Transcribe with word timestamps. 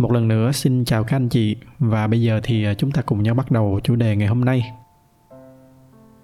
một 0.00 0.12
lần 0.12 0.28
nữa 0.28 0.52
xin 0.52 0.84
chào 0.84 1.04
các 1.04 1.16
anh 1.16 1.28
chị 1.28 1.56
và 1.78 2.06
bây 2.06 2.22
giờ 2.22 2.40
thì 2.42 2.64
à, 2.64 2.74
chúng 2.74 2.90
ta 2.90 3.02
cùng 3.02 3.22
nhau 3.22 3.34
bắt 3.34 3.50
đầu 3.50 3.80
chủ 3.84 3.96
đề 3.96 4.16
ngày 4.16 4.28
hôm 4.28 4.44
nay. 4.44 4.72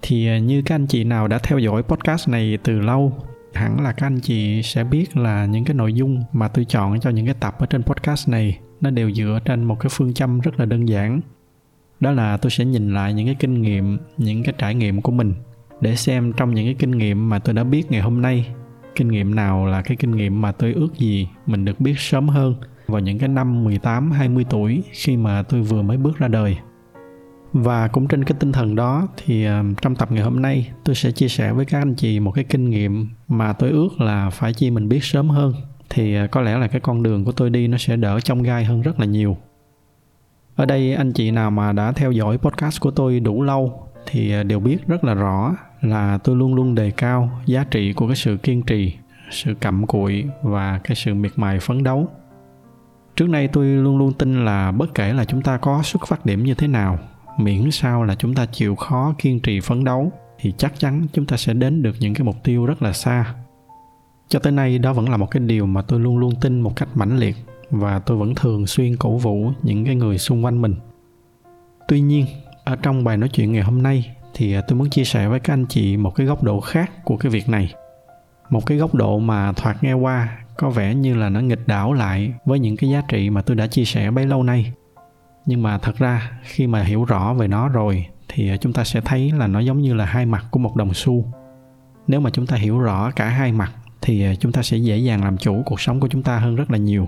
Thì 0.01 0.27
à, 0.27 0.39
như 0.39 0.61
các 0.65 0.75
anh 0.75 0.87
chị 0.87 1.03
nào 1.03 1.27
đã 1.27 1.39
theo 1.43 1.59
dõi 1.59 1.83
podcast 1.83 2.29
này 2.29 2.57
từ 2.63 2.79
lâu, 2.79 3.13
hẳn 3.53 3.81
là 3.81 3.91
các 3.91 4.07
anh 4.07 4.19
chị 4.19 4.61
sẽ 4.63 4.83
biết 4.83 5.17
là 5.17 5.45
những 5.45 5.65
cái 5.65 5.73
nội 5.73 5.93
dung 5.93 6.23
mà 6.31 6.47
tôi 6.47 6.65
chọn 6.65 6.99
cho 6.99 7.09
những 7.09 7.25
cái 7.25 7.35
tập 7.39 7.55
ở 7.59 7.65
trên 7.65 7.83
podcast 7.83 8.29
này 8.29 8.59
nó 8.81 8.89
đều 8.89 9.11
dựa 9.11 9.39
trên 9.45 9.63
một 9.63 9.79
cái 9.79 9.89
phương 9.91 10.13
châm 10.13 10.39
rất 10.39 10.59
là 10.59 10.65
đơn 10.65 10.87
giản. 10.87 11.21
Đó 11.99 12.11
là 12.11 12.37
tôi 12.37 12.49
sẽ 12.49 12.65
nhìn 12.65 12.93
lại 12.93 13.13
những 13.13 13.25
cái 13.25 13.35
kinh 13.39 13.61
nghiệm, 13.61 13.97
những 14.17 14.43
cái 14.43 14.53
trải 14.57 14.75
nghiệm 14.75 15.01
của 15.01 15.11
mình 15.11 15.33
để 15.81 15.95
xem 15.95 16.33
trong 16.37 16.53
những 16.53 16.65
cái 16.65 16.75
kinh 16.79 16.91
nghiệm 16.91 17.29
mà 17.29 17.39
tôi 17.39 17.53
đã 17.53 17.63
biết 17.63 17.91
ngày 17.91 18.01
hôm 18.01 18.21
nay, 18.21 18.47
kinh 18.95 19.07
nghiệm 19.07 19.35
nào 19.35 19.65
là 19.65 19.81
cái 19.81 19.97
kinh 19.97 20.11
nghiệm 20.11 20.41
mà 20.41 20.51
tôi 20.51 20.73
ước 20.73 20.97
gì 20.97 21.27
mình 21.45 21.65
được 21.65 21.79
biết 21.79 21.99
sớm 21.99 22.29
hơn– 22.29 22.55
vào 22.87 23.01
những 23.01 23.19
cái 23.19 23.29
năm 23.29 23.63
18, 23.63 24.11
20 24.11 24.45
tuổi 24.49 24.83
khi 24.91 25.17
mà 25.17 25.43
tôi 25.43 25.61
vừa 25.61 25.81
mới 25.81 25.97
bước 25.97 26.17
ra 26.17 26.27
đời. 26.27 26.57
Và 27.53 27.87
cũng 27.87 28.07
trên 28.07 28.23
cái 28.23 28.37
tinh 28.39 28.51
thần 28.51 28.75
đó 28.75 29.07
thì 29.17 29.45
ờ, 29.45 29.63
trong 29.81 29.95
tập 29.95 30.11
ngày 30.11 30.23
hôm 30.23 30.41
nay 30.41 30.71
tôi 30.83 30.95
sẽ 30.95 31.11
chia 31.11 31.27
sẻ 31.27 31.53
với 31.53 31.65
các 31.65 31.81
anh 31.81 31.95
chị 31.95 32.19
một 32.19 32.31
cái 32.31 32.43
kinh 32.43 32.69
nghiệm 32.69 33.09
mà 33.27 33.53
tôi 33.53 33.69
ước 33.69 34.01
là 34.01 34.29
phải 34.29 34.53
chi 34.53 34.71
mình 34.71 34.89
biết 34.89 35.03
sớm 35.03 35.29
hơn 35.29 35.53
thì 35.89 36.15
ờ, 36.15 36.27
có 36.27 36.41
lẽ 36.41 36.57
là 36.57 36.67
cái 36.67 36.81
con 36.81 37.03
đường 37.03 37.25
của 37.25 37.31
tôi 37.31 37.49
đi 37.49 37.67
nó 37.67 37.77
sẽ 37.77 37.95
đỡ 37.95 38.19
trong 38.19 38.43
gai 38.43 38.65
hơn 38.65 38.81
rất 38.81 38.99
là 38.99 39.05
nhiều. 39.05 39.37
Ở 40.55 40.65
đây 40.65 40.93
anh 40.93 41.13
chị 41.13 41.31
nào 41.31 41.51
mà 41.51 41.71
đã 41.71 41.91
theo 41.91 42.11
dõi 42.11 42.37
podcast 42.37 42.81
của 42.81 42.91
tôi 42.91 43.19
đủ 43.19 43.43
lâu 43.43 43.87
thì 44.05 44.31
ờ, 44.31 44.43
đều 44.43 44.59
biết 44.59 44.87
rất 44.87 45.03
là 45.03 45.13
rõ 45.13 45.55
là 45.81 46.17
tôi 46.17 46.35
luôn 46.35 46.55
luôn 46.55 46.75
đề 46.75 46.91
cao 46.91 47.41
giá 47.45 47.63
trị 47.63 47.93
của 47.93 48.07
cái 48.07 48.15
sự 48.15 48.37
kiên 48.37 48.61
trì, 48.61 48.93
sự 49.31 49.53
cặm 49.53 49.87
cụi 49.87 50.25
và 50.43 50.79
cái 50.83 50.95
sự 50.95 51.13
miệt 51.13 51.31
mài 51.35 51.59
phấn 51.59 51.83
đấu 51.83 52.07
trước 53.17 53.29
nay 53.29 53.47
tôi 53.47 53.65
luôn 53.65 53.97
luôn 53.97 54.13
tin 54.13 54.45
là 54.45 54.71
bất 54.71 54.93
kể 54.95 55.13
là 55.13 55.25
chúng 55.25 55.41
ta 55.41 55.57
có 55.57 55.83
xuất 55.83 56.07
phát 56.07 56.25
điểm 56.25 56.43
như 56.43 56.53
thế 56.53 56.67
nào, 56.67 56.99
miễn 57.37 57.71
sao 57.71 58.03
là 58.03 58.15
chúng 58.15 58.35
ta 58.35 58.45
chịu 58.45 58.75
khó 58.75 59.15
kiên 59.17 59.39
trì 59.39 59.59
phấn 59.59 59.83
đấu, 59.83 60.11
thì 60.39 60.53
chắc 60.57 60.79
chắn 60.79 61.07
chúng 61.13 61.25
ta 61.25 61.37
sẽ 61.37 61.53
đến 61.53 61.81
được 61.81 61.95
những 61.99 62.13
cái 62.13 62.23
mục 62.23 62.35
tiêu 62.43 62.65
rất 62.65 62.81
là 62.81 62.93
xa. 62.93 63.33
Cho 64.27 64.39
tới 64.39 64.51
nay 64.51 64.79
đó 64.79 64.93
vẫn 64.93 65.09
là 65.09 65.17
một 65.17 65.31
cái 65.31 65.39
điều 65.39 65.65
mà 65.65 65.81
tôi 65.81 65.99
luôn 65.99 66.17
luôn 66.17 66.33
tin 66.41 66.61
một 66.61 66.75
cách 66.75 66.89
mãnh 66.95 67.17
liệt 67.17 67.35
và 67.69 67.99
tôi 67.99 68.17
vẫn 68.17 68.35
thường 68.35 68.67
xuyên 68.67 68.95
cổ 68.97 69.17
vũ 69.17 69.51
những 69.63 69.85
cái 69.85 69.95
người 69.95 70.17
xung 70.17 70.45
quanh 70.45 70.61
mình. 70.61 70.75
Tuy 71.87 72.01
nhiên, 72.01 72.25
ở 72.63 72.75
trong 72.75 73.03
bài 73.03 73.17
nói 73.17 73.29
chuyện 73.29 73.51
ngày 73.51 73.63
hôm 73.63 73.83
nay 73.83 74.15
thì 74.33 74.55
tôi 74.67 74.77
muốn 74.77 74.89
chia 74.89 75.03
sẻ 75.03 75.27
với 75.27 75.39
các 75.39 75.53
anh 75.53 75.65
chị 75.65 75.97
một 75.97 76.15
cái 76.15 76.27
góc 76.27 76.43
độ 76.43 76.59
khác 76.59 76.91
của 77.03 77.17
cái 77.17 77.31
việc 77.31 77.49
này. 77.49 77.73
Một 78.49 78.65
cái 78.65 78.77
góc 78.77 78.95
độ 78.95 79.19
mà 79.19 79.51
thoạt 79.51 79.83
nghe 79.83 79.93
qua 79.93 80.37
có 80.57 80.69
vẻ 80.69 80.95
như 80.95 81.15
là 81.15 81.29
nó 81.29 81.39
nghịch 81.39 81.67
đảo 81.67 81.93
lại 81.93 82.33
với 82.45 82.59
những 82.59 82.77
cái 82.77 82.89
giá 82.89 83.01
trị 83.07 83.29
mà 83.29 83.41
tôi 83.41 83.55
đã 83.55 83.67
chia 83.67 83.85
sẻ 83.85 84.11
bấy 84.11 84.25
lâu 84.25 84.43
nay. 84.43 84.73
Nhưng 85.45 85.63
mà 85.63 85.77
thật 85.77 85.97
ra, 85.97 86.31
khi 86.43 86.67
mà 86.67 86.83
hiểu 86.83 87.05
rõ 87.05 87.33
về 87.33 87.47
nó 87.47 87.69
rồi, 87.69 88.05
thì 88.27 88.51
chúng 88.61 88.73
ta 88.73 88.83
sẽ 88.83 89.01
thấy 89.01 89.31
là 89.31 89.47
nó 89.47 89.59
giống 89.59 89.81
như 89.81 89.93
là 89.93 90.05
hai 90.05 90.25
mặt 90.25 90.45
của 90.51 90.59
một 90.59 90.75
đồng 90.75 90.93
xu. 90.93 91.25
Nếu 92.07 92.19
mà 92.19 92.29
chúng 92.29 92.47
ta 92.47 92.55
hiểu 92.55 92.79
rõ 92.79 93.11
cả 93.11 93.29
hai 93.29 93.51
mặt, 93.51 93.71
thì 94.01 94.35
chúng 94.39 94.51
ta 94.51 94.61
sẽ 94.61 94.77
dễ 94.77 94.97
dàng 94.97 95.23
làm 95.23 95.37
chủ 95.37 95.63
cuộc 95.65 95.81
sống 95.81 95.99
của 95.99 96.07
chúng 96.07 96.23
ta 96.23 96.39
hơn 96.39 96.55
rất 96.55 96.71
là 96.71 96.77
nhiều. 96.77 97.07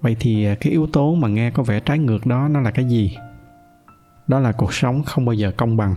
Vậy 0.00 0.16
thì 0.20 0.46
cái 0.60 0.72
yếu 0.72 0.86
tố 0.86 1.14
mà 1.14 1.28
nghe 1.28 1.50
có 1.50 1.62
vẻ 1.62 1.80
trái 1.80 1.98
ngược 1.98 2.26
đó, 2.26 2.48
nó 2.48 2.60
là 2.60 2.70
cái 2.70 2.84
gì? 2.84 3.16
Đó 4.26 4.38
là 4.38 4.52
cuộc 4.52 4.74
sống 4.74 5.02
không 5.02 5.24
bao 5.24 5.34
giờ 5.34 5.52
công 5.56 5.76
bằng. 5.76 5.94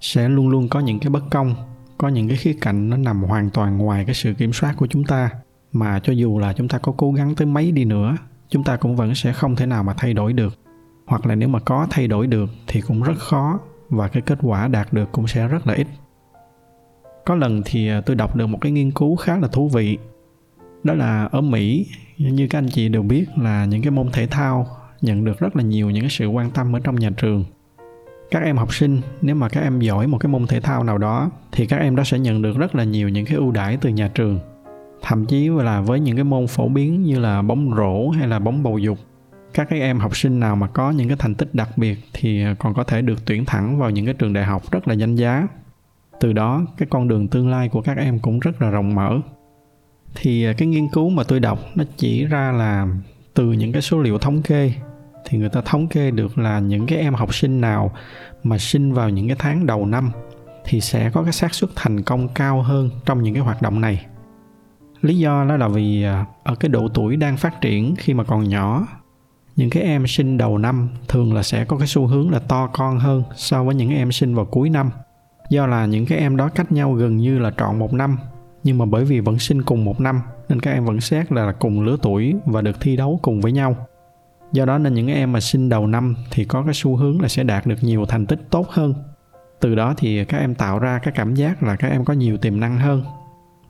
Sẽ 0.00 0.28
luôn 0.28 0.48
luôn 0.48 0.68
có 0.68 0.80
những 0.80 0.98
cái 0.98 1.10
bất 1.10 1.24
công, 1.30 1.54
có 1.98 2.08
những 2.08 2.28
cái 2.28 2.36
khía 2.36 2.56
cạnh 2.60 2.88
nó 2.90 2.96
nằm 2.96 3.22
hoàn 3.22 3.50
toàn 3.50 3.78
ngoài 3.78 4.04
cái 4.04 4.14
sự 4.14 4.34
kiểm 4.34 4.52
soát 4.52 4.74
của 4.76 4.86
chúng 4.86 5.04
ta 5.04 5.30
mà 5.72 6.00
cho 6.02 6.12
dù 6.12 6.38
là 6.38 6.52
chúng 6.52 6.68
ta 6.68 6.78
có 6.78 6.92
cố 6.96 7.12
gắng 7.12 7.34
tới 7.34 7.46
mấy 7.46 7.72
đi 7.72 7.84
nữa, 7.84 8.16
chúng 8.48 8.64
ta 8.64 8.76
cũng 8.76 8.96
vẫn 8.96 9.14
sẽ 9.14 9.32
không 9.32 9.56
thể 9.56 9.66
nào 9.66 9.82
mà 9.82 9.94
thay 9.96 10.14
đổi 10.14 10.32
được. 10.32 10.58
Hoặc 11.06 11.26
là 11.26 11.34
nếu 11.34 11.48
mà 11.48 11.60
có 11.60 11.86
thay 11.90 12.08
đổi 12.08 12.26
được 12.26 12.50
thì 12.66 12.80
cũng 12.80 13.02
rất 13.02 13.18
khó, 13.18 13.58
và 13.88 14.08
cái 14.08 14.22
kết 14.22 14.38
quả 14.42 14.68
đạt 14.68 14.92
được 14.92 15.12
cũng 15.12 15.26
sẽ 15.26 15.48
rất 15.48 15.66
là 15.66 15.74
ít. 15.74 15.86
Có 17.24 17.34
lần 17.34 17.62
thì 17.64 17.88
à, 17.88 18.00
tôi 18.00 18.16
đọc 18.16 18.36
được 18.36 18.46
một 18.46 18.58
cái 18.60 18.72
nghiên 18.72 18.90
cứu 18.90 19.16
khá 19.16 19.36
là 19.36 19.48
thú 19.48 19.68
vị. 19.68 19.98
Đó 20.84 20.94
là 20.94 21.24
ở 21.24 21.40
mỹ, 21.40 21.86
như 22.18 22.46
các 22.50 22.58
anh 22.58 22.68
chị 22.68 22.88
đều 22.88 23.02
biết 23.02 23.24
là 23.36 23.64
những 23.64 23.82
cái 23.82 23.90
môn 23.90 24.10
thể 24.12 24.26
thao 24.26 24.66
nhận 25.00 25.24
được 25.24 25.38
rất 25.38 25.56
là 25.56 25.62
nhiều 25.62 25.90
những 25.90 26.02
cái 26.02 26.10
sự 26.10 26.26
quan 26.26 26.50
tâm 26.50 26.76
ở 26.76 26.80
trong 26.80 26.94
nhà 26.94 27.10
trường. 27.16 27.44
Các 28.30 28.42
em 28.42 28.56
học 28.56 28.74
sinh, 28.74 29.00
nếu 29.22 29.34
mà 29.34 29.48
các 29.48 29.60
em 29.60 29.80
giỏi 29.80 30.06
một 30.06 30.18
cái 30.18 30.28
môn 30.28 30.46
thể 30.46 30.60
thao 30.60 30.84
nào 30.84 30.98
đó, 30.98 31.30
thì 31.52 31.66
các 31.66 31.76
em 31.76 31.96
đó 31.96 32.04
sẽ 32.04 32.18
nhận 32.18 32.42
được 32.42 32.56
rất 32.56 32.74
là 32.74 32.84
nhiều 32.84 33.08
những 33.08 33.26
cái 33.26 33.36
ưu 33.36 33.50
đãi 33.50 33.76
từ 33.76 33.90
nhà 33.90 34.08
trường 34.14 34.38
thậm 35.02 35.26
chí 35.26 35.48
là 35.48 35.80
với 35.80 36.00
những 36.00 36.16
cái 36.16 36.24
môn 36.24 36.46
phổ 36.46 36.68
biến 36.68 37.02
như 37.02 37.18
là 37.18 37.42
bóng 37.42 37.74
rổ 37.76 38.10
hay 38.10 38.28
là 38.28 38.38
bóng 38.38 38.62
bầu 38.62 38.78
dục, 38.78 38.98
các 39.54 39.66
cái 39.70 39.80
em 39.80 39.98
học 39.98 40.16
sinh 40.16 40.40
nào 40.40 40.56
mà 40.56 40.66
có 40.66 40.90
những 40.90 41.08
cái 41.08 41.16
thành 41.20 41.34
tích 41.34 41.54
đặc 41.54 41.78
biệt 41.78 41.98
thì 42.12 42.44
còn 42.58 42.74
có 42.74 42.84
thể 42.84 43.02
được 43.02 43.24
tuyển 43.24 43.44
thẳng 43.44 43.78
vào 43.78 43.90
những 43.90 44.04
cái 44.04 44.14
trường 44.14 44.32
đại 44.32 44.44
học 44.44 44.62
rất 44.70 44.88
là 44.88 44.94
danh 44.94 45.14
giá. 45.14 45.48
Từ 46.20 46.32
đó, 46.32 46.66
cái 46.78 46.88
con 46.90 47.08
đường 47.08 47.28
tương 47.28 47.50
lai 47.50 47.68
của 47.68 47.82
các 47.82 47.96
em 47.96 48.18
cũng 48.18 48.40
rất 48.40 48.62
là 48.62 48.70
rộng 48.70 48.94
mở. 48.94 49.20
Thì 50.14 50.44
à, 50.44 50.52
cái 50.52 50.68
nghiên 50.68 50.88
cứu 50.88 51.08
mà 51.08 51.22
tôi 51.24 51.40
đọc 51.40 51.58
nó 51.74 51.84
chỉ 51.96 52.24
ra 52.24 52.52
là 52.52 52.86
từ 53.34 53.52
những 53.52 53.72
cái 53.72 53.82
số 53.82 53.98
liệu 53.98 54.18
thống 54.18 54.42
kê, 54.42 54.72
thì 55.24 55.38
người 55.38 55.48
ta 55.48 55.60
thống 55.64 55.88
kê 55.88 56.10
được 56.10 56.38
là 56.38 56.58
những 56.60 56.86
cái 56.86 56.98
em 56.98 57.14
học 57.14 57.34
sinh 57.34 57.60
nào 57.60 57.92
mà 58.42 58.58
sinh 58.58 58.92
vào 58.92 59.10
những 59.10 59.26
cái 59.26 59.36
tháng 59.38 59.66
đầu 59.66 59.86
năm 59.86 60.10
thì 60.64 60.80
sẽ 60.80 61.10
có 61.10 61.22
cái 61.22 61.32
xác 61.32 61.54
suất 61.54 61.70
thành 61.76 62.02
công 62.02 62.28
cao 62.28 62.62
hơn 62.62 62.90
trong 63.06 63.22
những 63.22 63.34
cái 63.34 63.42
hoạt 63.42 63.62
động 63.62 63.80
này 63.80 64.06
lý 65.02 65.18
do 65.18 65.44
đó 65.48 65.56
là 65.56 65.68
vì 65.68 66.02
à, 66.02 66.26
ở 66.42 66.54
cái 66.54 66.68
độ 66.68 66.88
tuổi 66.88 67.16
đang 67.16 67.36
phát 67.36 67.60
triển 67.60 67.94
khi 67.96 68.14
mà 68.14 68.24
còn 68.24 68.48
nhỏ, 68.48 68.86
những 69.56 69.70
cái 69.70 69.82
em 69.82 70.06
sinh 70.06 70.38
đầu 70.38 70.58
năm 70.58 70.88
thường 71.08 71.34
là 71.34 71.42
sẽ 71.42 71.64
có 71.64 71.78
cái 71.78 71.86
xu 71.86 72.06
hướng 72.06 72.30
là 72.30 72.38
to 72.38 72.66
con 72.66 72.98
hơn 72.98 73.22
so 73.36 73.64
với 73.64 73.74
những 73.74 73.90
em 73.90 74.12
sinh 74.12 74.34
vào 74.34 74.44
cuối 74.44 74.70
năm. 74.70 74.90
Do 75.50 75.66
là 75.66 75.86
những 75.86 76.06
cái 76.06 76.18
em 76.18 76.36
đó 76.36 76.48
cách 76.48 76.72
nhau 76.72 76.92
gần 76.92 77.16
như 77.16 77.38
là 77.38 77.52
trọn 77.58 77.78
một 77.78 77.92
năm, 77.92 78.18
nhưng 78.64 78.78
mà 78.78 78.84
bởi 78.84 79.04
vì 79.04 79.20
vẫn 79.20 79.38
sinh 79.38 79.62
cùng 79.62 79.84
một 79.84 80.00
năm, 80.00 80.20
nên 80.48 80.60
các 80.60 80.70
em 80.70 80.84
vẫn 80.84 81.00
xét 81.00 81.32
là 81.32 81.52
cùng 81.52 81.82
lứa 81.82 81.96
tuổi 82.02 82.34
và 82.46 82.60
được 82.60 82.80
thi 82.80 82.96
đấu 82.96 83.18
cùng 83.22 83.40
với 83.40 83.52
nhau. 83.52 83.76
Do 84.52 84.64
đó 84.64 84.78
nên 84.78 84.94
những 84.94 85.08
em 85.08 85.32
mà 85.32 85.40
sinh 85.40 85.68
đầu 85.68 85.86
năm 85.86 86.16
thì 86.30 86.44
có 86.44 86.62
cái 86.62 86.74
xu 86.74 86.96
hướng 86.96 87.20
là 87.20 87.28
sẽ 87.28 87.42
đạt 87.42 87.66
được 87.66 87.76
nhiều 87.80 88.06
thành 88.06 88.26
tích 88.26 88.40
tốt 88.50 88.70
hơn. 88.70 88.94
Từ 89.60 89.74
đó 89.74 89.94
thì 89.96 90.24
các 90.24 90.38
em 90.38 90.54
tạo 90.54 90.78
ra 90.78 90.98
cái 90.98 91.14
cảm 91.16 91.34
giác 91.34 91.62
là 91.62 91.76
các 91.76 91.88
em 91.88 92.04
có 92.04 92.12
nhiều 92.12 92.36
tiềm 92.36 92.60
năng 92.60 92.78
hơn 92.78 93.04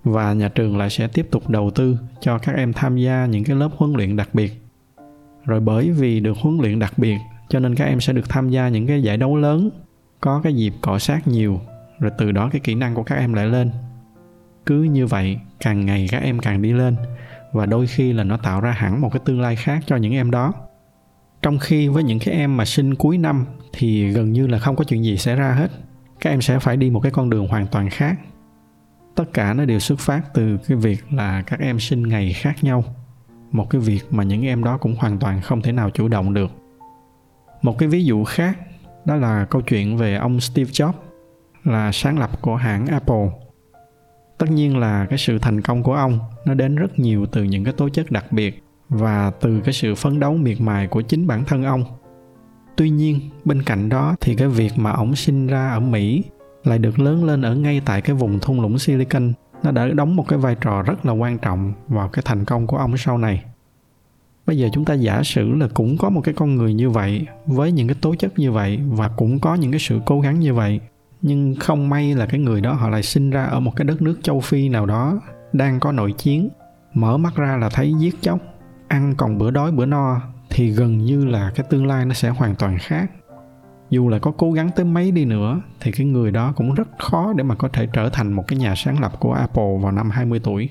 và 0.04 0.32
nhà 0.32 0.48
trường 0.48 0.76
lại 0.76 0.90
sẽ 0.90 1.08
tiếp 1.08 1.28
tục 1.30 1.48
đầu 1.48 1.70
tư 1.70 1.98
cho 2.20 2.38
các 2.38 2.56
em 2.56 2.72
tham 2.72 2.96
gia 2.96 3.26
những 3.26 3.44
cái 3.44 3.56
lớp 3.56 3.68
huấn 3.76 3.92
luyện 3.92 4.16
đặc 4.16 4.28
biệt. 4.32 4.62
Rồi 5.44 5.60
bởi 5.60 5.90
vì 5.90 6.20
được 6.20 6.36
huấn 6.38 6.58
luyện 6.58 6.78
đặc 6.78 6.92
biệt, 6.96 7.18
cho 7.48 7.58
nên 7.58 7.74
các 7.74 7.84
em 7.84 8.00
sẽ 8.00 8.12
được 8.12 8.28
tham 8.28 8.50
gia 8.50 8.68
những 8.68 8.86
cái 8.86 9.02
giải 9.02 9.16
đấu 9.16 9.36
lớn, 9.36 9.70
có 10.20 10.40
cái 10.44 10.54
dịp 10.54 10.72
cọ 10.80 10.98
sát 10.98 11.28
nhiều, 11.28 11.60
rồi 11.98 12.12
từ 12.18 12.32
đó 12.32 12.48
cái 12.52 12.60
kỹ 12.60 12.74
năng 12.74 12.94
của 12.94 13.02
các 13.02 13.14
em 13.14 13.32
lại 13.32 13.46
lên. 13.46 13.70
Cứ 14.66 14.82
như 14.82 15.06
vậy, 15.06 15.38
càng 15.60 15.86
ngày 15.86 16.06
các 16.10 16.22
em 16.22 16.38
càng 16.38 16.62
đi 16.62 16.72
lên, 16.72 16.96
và 17.52 17.66
đôi 17.66 17.86
khi 17.86 18.12
là 18.12 18.24
nó 18.24 18.36
tạo 18.36 18.60
ra 18.60 18.70
hẳn 18.70 19.00
một 19.00 19.12
cái 19.12 19.20
tương 19.24 19.40
lai 19.40 19.56
khác 19.56 19.84
cho 19.86 19.96
những 19.96 20.12
em 20.12 20.30
đó. 20.30 20.52
Trong 21.42 21.58
khi 21.58 21.88
với 21.88 22.02
những 22.02 22.18
cái 22.18 22.34
em 22.34 22.56
mà 22.56 22.64
sinh 22.64 22.94
cuối 22.94 23.18
năm 23.18 23.46
thì 23.72 24.08
gần 24.08 24.32
như 24.32 24.46
là 24.46 24.58
không 24.58 24.76
có 24.76 24.84
chuyện 24.84 25.04
gì 25.04 25.16
xảy 25.16 25.36
ra 25.36 25.52
hết. 25.52 25.70
Các 26.20 26.30
em 26.30 26.40
sẽ 26.40 26.58
phải 26.58 26.76
đi 26.76 26.90
một 26.90 27.00
cái 27.00 27.12
con 27.12 27.30
đường 27.30 27.48
hoàn 27.48 27.66
toàn 27.66 27.90
khác 27.90 28.18
tất 29.14 29.24
cả 29.32 29.54
nó 29.54 29.64
đều 29.64 29.78
xuất 29.78 29.98
phát 29.98 30.34
từ 30.34 30.58
cái 30.68 30.76
việc 30.76 31.04
là 31.12 31.42
các 31.42 31.60
em 31.60 31.80
sinh 31.80 32.02
ngày 32.02 32.32
khác 32.32 32.64
nhau. 32.64 32.84
Một 33.50 33.70
cái 33.70 33.80
việc 33.80 34.00
mà 34.10 34.22
những 34.24 34.46
em 34.46 34.64
đó 34.64 34.76
cũng 34.76 34.96
hoàn 34.98 35.18
toàn 35.18 35.40
không 35.40 35.62
thể 35.62 35.72
nào 35.72 35.90
chủ 35.90 36.08
động 36.08 36.34
được. 36.34 36.50
Một 37.62 37.78
cái 37.78 37.88
ví 37.88 38.04
dụ 38.04 38.24
khác, 38.24 38.58
đó 39.04 39.14
là 39.16 39.44
câu 39.44 39.62
chuyện 39.62 39.96
về 39.96 40.14
ông 40.14 40.40
steve 40.40 40.70
jobs, 40.70 40.92
là 41.64 41.92
sáng 41.92 42.18
lập 42.18 42.42
của 42.42 42.56
hãng 42.56 42.86
apple. 42.86 43.30
Tất 44.38 44.50
nhiên 44.50 44.76
là 44.76 45.06
cái 45.10 45.18
sự 45.18 45.38
thành 45.38 45.60
công 45.60 45.82
của 45.82 45.94
ông 45.94 46.18
nó 46.46 46.54
đến 46.54 46.76
rất 46.76 46.98
nhiều 46.98 47.26
từ 47.26 47.42
những 47.42 47.64
cái 47.64 47.72
tố 47.72 47.88
chất 47.88 48.10
đặc 48.10 48.32
biệt 48.32 48.62
và 48.88 49.30
từ 49.40 49.60
cái 49.64 49.72
sự 49.72 49.94
phấn 49.94 50.20
đấu 50.20 50.36
miệt 50.36 50.60
mài 50.60 50.86
của 50.86 51.00
chính 51.00 51.26
bản 51.26 51.44
thân 51.44 51.64
ông. 51.64 51.84
Tuy 52.76 52.90
nhiên, 52.90 53.20
bên 53.44 53.62
cạnh 53.62 53.88
đó 53.88 54.16
thì 54.20 54.34
cái 54.34 54.48
việc 54.48 54.72
mà 54.76 54.92
ông 54.92 55.16
sinh 55.16 55.46
ra 55.46 55.70
ở 55.70 55.80
mỹ 55.80 56.24
lại 56.64 56.78
được 56.78 56.98
lớn 56.98 57.24
lên 57.24 57.42
ở 57.42 57.54
ngay 57.54 57.80
tại 57.84 58.02
cái 58.02 58.16
vùng 58.16 58.38
thung 58.38 58.60
lũng 58.60 58.78
Silicon. 58.78 59.32
Nó 59.62 59.70
đã 59.70 59.86
đóng 59.86 60.16
một 60.16 60.28
cái 60.28 60.38
vai 60.38 60.56
trò 60.60 60.82
rất 60.82 61.06
là 61.06 61.12
quan 61.12 61.38
trọng 61.38 61.72
vào 61.88 62.08
cái 62.08 62.22
thành 62.26 62.44
công 62.44 62.66
của 62.66 62.76
ông 62.76 62.96
sau 62.96 63.18
này. 63.18 63.44
bây 64.46 64.58
giờ 64.58 64.68
chúng 64.72 64.84
ta 64.84 64.94
giả 64.94 65.22
sử 65.22 65.54
là 65.54 65.68
cũng 65.74 65.98
có 65.98 66.10
một 66.10 66.20
cái 66.24 66.34
con 66.34 66.56
người 66.56 66.74
như 66.74 66.90
vậy, 66.90 67.26
với 67.46 67.72
những 67.72 67.88
cái 67.88 67.96
tố 68.00 68.14
chất 68.14 68.38
như 68.38 68.52
vậy 68.52 68.80
và 68.88 69.08
cũng 69.08 69.40
có 69.40 69.54
những 69.54 69.70
cái 69.70 69.80
sự 69.80 70.00
cố 70.06 70.20
gắng 70.20 70.40
như 70.40 70.54
vậy. 70.54 70.80
Nhưng 71.22 71.54
không 71.60 71.88
may 71.88 72.14
là 72.14 72.26
cái 72.26 72.40
người 72.40 72.60
đó 72.60 72.72
họ 72.72 72.88
lại 72.88 73.02
sinh 73.02 73.30
ra 73.30 73.44
ở 73.44 73.60
một 73.60 73.76
cái 73.76 73.84
đất 73.84 74.02
nước 74.02 74.18
châu 74.22 74.40
phi 74.40 74.68
nào 74.68 74.86
đó, 74.86 75.20
đang 75.52 75.80
có 75.80 75.92
nội 75.92 76.12
chiến. 76.18 76.48
Mở 76.94 77.16
mắt 77.16 77.36
ra 77.36 77.56
là 77.56 77.68
thấy 77.68 77.94
giết 77.98 78.22
chóc, 78.22 78.38
ăn 78.88 79.14
còn 79.16 79.38
bữa 79.38 79.50
đói 79.50 79.72
bữa 79.72 79.86
no, 79.86 80.20
thì 80.50 80.70
gần 80.70 80.98
như 80.98 81.24
là 81.24 81.52
cái 81.54 81.66
tương 81.70 81.86
lai 81.86 82.04
nó 82.04 82.14
sẽ 82.14 82.28
hoàn 82.28 82.54
toàn 82.54 82.78
khác 82.80 83.10
dù 83.92 84.08
là 84.08 84.18
có 84.18 84.30
cố 84.30 84.52
gắng 84.52 84.70
tới 84.76 84.84
mấy 84.84 85.10
đi 85.10 85.24
nữa 85.24 85.60
thì 85.80 85.92
cái 85.92 86.06
người 86.06 86.30
đó 86.30 86.52
cũng 86.56 86.74
rất 86.74 86.88
khó 86.98 87.32
để 87.36 87.44
mà 87.44 87.54
có 87.54 87.68
thể 87.68 87.86
trở 87.92 88.08
thành 88.08 88.32
một 88.32 88.48
cái 88.48 88.58
nhà 88.58 88.74
sáng 88.76 89.00
lập 89.00 89.12
của 89.20 89.32
Apple 89.32 89.78
vào 89.82 89.92
năm 89.92 90.10
20 90.10 90.40
tuổi. 90.44 90.68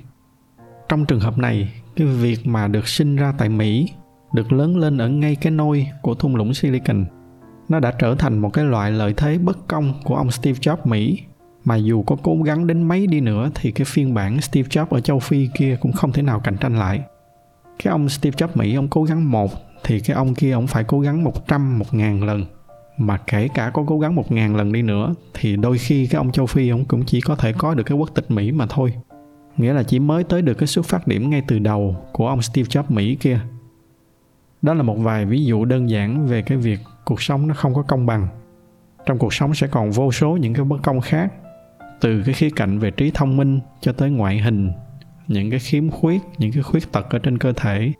Trong 0.89 1.05
trường 1.05 1.19
hợp 1.19 1.37
này, 1.37 1.73
cái 1.95 2.07
việc 2.07 2.47
mà 2.47 2.67
được 2.67 2.87
sinh 2.87 3.15
ra 3.15 3.33
tại 3.37 3.49
Mỹ, 3.49 3.89
được 4.33 4.51
lớn 4.51 4.77
lên 4.77 4.97
ở 4.97 5.09
ngay 5.09 5.35
cái 5.35 5.51
nôi 5.51 5.87
của 6.01 6.15
thung 6.15 6.35
lũng 6.35 6.53
Silicon, 6.53 7.05
nó 7.69 7.79
đã 7.79 7.91
trở 7.99 8.15
thành 8.15 8.39
một 8.39 8.49
cái 8.53 8.65
loại 8.65 8.91
lợi 8.91 9.13
thế 9.17 9.37
bất 9.37 9.67
công 9.67 9.93
của 10.03 10.15
ông 10.15 10.31
Steve 10.31 10.59
Jobs 10.59 10.85
Mỹ 10.85 11.19
mà 11.65 11.75
dù 11.75 12.03
có 12.03 12.15
cố 12.23 12.35
gắng 12.45 12.67
đến 12.67 12.83
mấy 12.83 13.07
đi 13.07 13.21
nữa 13.21 13.49
thì 13.55 13.71
cái 13.71 13.85
phiên 13.85 14.13
bản 14.13 14.41
Steve 14.41 14.69
Jobs 14.69 14.87
ở 14.89 15.01
châu 15.01 15.19
Phi 15.19 15.49
kia 15.55 15.77
cũng 15.81 15.93
không 15.93 16.11
thể 16.11 16.21
nào 16.21 16.39
cạnh 16.39 16.57
tranh 16.57 16.79
lại. 16.79 17.01
Cái 17.83 17.91
ông 17.91 18.09
Steve 18.09 18.35
Jobs 18.35 18.55
Mỹ 18.55 18.75
ông 18.75 18.87
cố 18.87 19.03
gắng 19.03 19.31
một 19.31 19.51
thì 19.83 19.99
cái 19.99 20.15
ông 20.15 20.35
kia 20.35 20.51
ông 20.51 20.67
phải 20.67 20.83
cố 20.83 20.99
gắng 20.99 21.23
một 21.23 21.47
trăm 21.47 21.79
một 21.79 21.93
ngàn 21.93 22.23
lần 22.23 22.45
mà 23.07 23.17
kể 23.17 23.47
cả 23.47 23.71
có 23.73 23.83
cố 23.87 23.99
gắng 23.99 24.15
một 24.15 24.31
ngàn 24.31 24.55
lần 24.55 24.71
đi 24.71 24.81
nữa, 24.81 25.13
thì 25.33 25.55
đôi 25.55 25.77
khi 25.77 26.07
cái 26.07 26.17
ông 26.17 26.31
châu 26.31 26.45
phi 26.45 26.69
ông 26.69 26.85
cũng 26.85 27.03
chỉ 27.05 27.21
có 27.21 27.35
thể 27.35 27.53
có 27.53 27.73
được 27.73 27.83
cái 27.83 27.97
quốc 27.97 28.09
tịch 28.15 28.31
mỹ 28.31 28.51
mà 28.51 28.65
thôi. 28.69 28.93
Nghĩa 29.57 29.73
là 29.73 29.83
chỉ 29.83 29.99
mới 29.99 30.23
tới 30.23 30.41
được 30.41 30.53
cái 30.53 30.67
xuất 30.67 30.85
phát 30.85 31.07
điểm 31.07 31.29
ngay 31.29 31.41
từ 31.47 31.59
đầu 31.59 31.95
của 32.11 32.27
ông 32.27 32.41
steve 32.41 32.67
jobs 32.67 32.83
mỹ 32.89 33.15
kia. 33.15 33.39
Đó 34.61 34.73
là 34.73 34.83
một 34.83 34.95
vài 34.97 35.25
ví 35.25 35.45
dụ 35.45 35.65
đơn 35.65 35.89
giản 35.89 36.27
về 36.27 36.41
cái 36.41 36.57
việc 36.57 36.79
cuộc 37.05 37.21
sống 37.21 37.47
nó 37.47 37.53
không 37.53 37.73
có 37.73 37.81
công 37.81 38.05
bằng. 38.05 38.27
Trong 39.05 39.17
cuộc 39.17 39.33
sống 39.33 39.53
sẽ 39.53 39.67
còn 39.67 39.91
vô 39.91 40.11
số 40.11 40.37
những 40.37 40.53
cái 40.53 40.65
bất 40.65 40.77
công 40.83 41.01
khác, 41.01 41.33
từ 42.01 42.23
cái 42.25 42.33
khía 42.33 42.49
cạnh 42.55 42.79
về 42.79 42.91
trí 42.91 43.11
thông 43.11 43.37
minh 43.37 43.59
cho 43.81 43.91
tới 43.91 44.09
ngoại 44.09 44.39
hình, 44.39 44.71
những 45.27 45.49
cái 45.49 45.59
khiếm 45.59 45.89
khuyết, 45.89 46.21
những 46.37 46.51
cái 46.51 46.63
khuyết 46.63 46.91
tật 46.91 47.09
ở 47.09 47.19
trên 47.19 47.37
cơ 47.37 47.53
thể. 47.55 47.91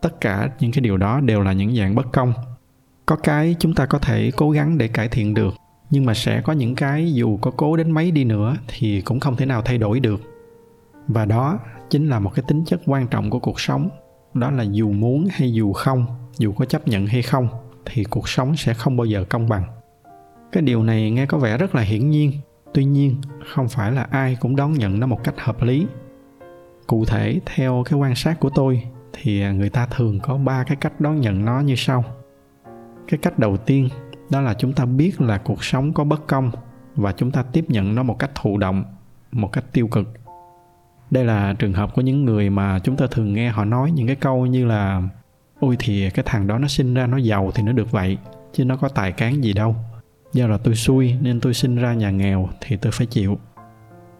Tất 0.00 0.20
cả 0.20 0.50
những 0.60 0.72
cái 0.72 0.80
điều 0.80 0.96
đó 0.96 1.20
đều 1.20 1.40
là 1.40 1.52
những 1.52 1.76
dạng 1.76 1.94
bất 1.94 2.12
công 2.12 2.32
có 3.06 3.16
cái 3.16 3.56
chúng 3.58 3.74
ta 3.74 3.86
có 3.86 3.98
thể 3.98 4.30
cố 4.36 4.50
gắng 4.50 4.78
để 4.78 4.88
cải 4.88 5.08
thiện 5.08 5.34
được, 5.34 5.54
nhưng 5.90 6.04
mà 6.04 6.14
sẽ 6.14 6.40
có 6.40 6.52
những 6.52 6.74
cái 6.74 7.12
dù 7.14 7.36
có 7.36 7.50
cố 7.50 7.76
đến 7.76 7.90
mấy 7.90 8.10
đi 8.10 8.24
nữa 8.24 8.56
thì 8.68 9.00
cũng 9.00 9.20
không 9.20 9.36
thể 9.36 9.46
nào 9.46 9.62
thay 9.62 9.78
đổi 9.78 10.00
được. 10.00 10.20
Và 11.08 11.24
đó 11.24 11.58
chính 11.90 12.08
là 12.08 12.18
một 12.18 12.30
cái 12.34 12.44
tính 12.48 12.64
chất 12.64 12.80
quan 12.86 13.06
trọng 13.08 13.30
của 13.30 13.38
cuộc 13.38 13.60
sống, 13.60 13.88
đó 14.34 14.50
là 14.50 14.62
dù 14.62 14.92
muốn 14.92 15.28
hay 15.30 15.52
dù 15.52 15.72
không, 15.72 16.06
dù 16.38 16.52
có 16.52 16.64
chấp 16.64 16.88
nhận 16.88 17.06
hay 17.06 17.22
không, 17.22 17.48
thì 17.84 18.04
cuộc 18.04 18.28
sống 18.28 18.56
sẽ 18.56 18.74
không 18.74 18.96
bao 18.96 19.04
giờ 19.04 19.24
công 19.28 19.48
bằng. 19.48 19.64
Cái 20.52 20.62
điều 20.62 20.82
này 20.82 21.10
nghe 21.10 21.26
có 21.26 21.38
vẻ 21.38 21.58
rất 21.58 21.74
là 21.74 21.82
hiển 21.82 22.10
nhiên, 22.10 22.32
tuy 22.74 22.84
nhiên 22.84 23.16
không 23.54 23.68
phải 23.68 23.92
là 23.92 24.06
ai 24.10 24.36
cũng 24.40 24.56
đón 24.56 24.72
nhận 24.72 25.00
nó 25.00 25.06
một 25.06 25.24
cách 25.24 25.34
hợp 25.38 25.62
lý. 25.62 25.86
Cụ 26.86 27.04
thể, 27.04 27.40
theo 27.46 27.82
cái 27.86 27.98
quan 27.98 28.14
sát 28.14 28.40
của 28.40 28.50
tôi 28.54 28.82
thì 29.12 29.52
người 29.52 29.70
ta 29.70 29.86
thường 29.86 30.20
có 30.20 30.36
ba 30.36 30.64
cái 30.64 30.76
cách 30.76 31.00
đón 31.00 31.20
nhận 31.20 31.44
nó 31.44 31.60
như 31.60 31.74
sau 31.76 32.04
cái 33.12 33.18
cách 33.18 33.38
đầu 33.38 33.56
tiên, 33.56 33.88
đó 34.30 34.40
là 34.40 34.54
chúng 34.54 34.72
ta 34.72 34.84
biết 34.84 35.20
là 35.20 35.38
cuộc 35.38 35.64
sống 35.64 35.92
có 35.92 36.04
bất 36.04 36.26
công 36.26 36.50
và 36.96 37.12
chúng 37.12 37.30
ta 37.30 37.42
tiếp 37.42 37.64
nhận 37.68 37.94
nó 37.94 38.02
một 38.02 38.18
cách 38.18 38.30
thụ 38.34 38.58
động, 38.58 38.84
một 39.32 39.52
cách 39.52 39.64
tiêu 39.72 39.88
cực. 39.88 40.08
Đây 41.10 41.24
là 41.24 41.54
trường 41.58 41.72
hợp 41.72 41.94
của 41.94 42.02
những 42.02 42.24
người 42.24 42.50
mà 42.50 42.78
chúng 42.78 42.96
ta 42.96 43.06
thường 43.10 43.34
nghe 43.34 43.50
họ 43.50 43.64
nói 43.64 43.90
những 43.90 44.06
cái 44.06 44.16
câu 44.16 44.46
như 44.46 44.66
là, 44.66 45.02
ôi 45.60 45.76
thì 45.78 46.10
cái 46.10 46.24
thằng 46.28 46.46
đó 46.46 46.58
nó 46.58 46.68
sinh 46.68 46.94
ra 46.94 47.06
nó 47.06 47.16
giàu 47.16 47.50
thì 47.54 47.62
nó 47.62 47.72
được 47.72 47.90
vậy, 47.90 48.18
chứ 48.52 48.64
nó 48.64 48.76
có 48.76 48.88
tài 48.88 49.12
cán 49.12 49.44
gì 49.44 49.52
đâu. 49.52 49.76
Do 50.32 50.46
là 50.46 50.58
tôi 50.58 50.74
xui 50.74 51.14
nên 51.20 51.40
tôi 51.40 51.54
sinh 51.54 51.76
ra 51.76 51.94
nhà 51.94 52.10
nghèo 52.10 52.48
thì 52.60 52.76
tôi 52.76 52.92
phải 52.92 53.06
chịu. 53.06 53.38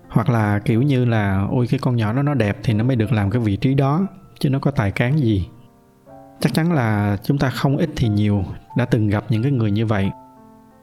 Hoặc 0.09 0.31
là 0.31 0.59
kiểu 0.59 0.83
như 0.83 1.05
là, 1.05 1.47
ôi 1.51 1.67
cái 1.71 1.81
con 1.83 1.97
nhỏ 1.97 2.13
đó 2.13 2.23
nó 2.23 2.35
đẹp 2.35 2.59
thì 2.63 2.75
nó 2.75 2.85
mới 2.85 2.97
được 2.97 3.13
làm 3.13 3.31
cái 3.31 3.43
vị 3.43 3.57
trí 3.57 3.75
đó, 3.75 4.07
chứ 4.39 4.51
nó 4.51 4.59
có 4.59 4.71
tài 4.71 4.91
cán 4.91 5.19
gì 5.19 5.49
chắc 6.43 6.55
chắn 6.55 6.73
là 6.73 7.17
chúng 7.23 7.39
ta 7.39 7.51
không 7.51 7.77
ít 7.77 7.91
thì 7.97 8.09
nhiều 8.09 8.45
đã 8.77 8.85
từng 8.85 9.09
gặp 9.09 9.25
những 9.29 9.43
cái 9.43 9.53
người 9.53 9.71
như 9.71 9.87
vậy. 9.87 10.11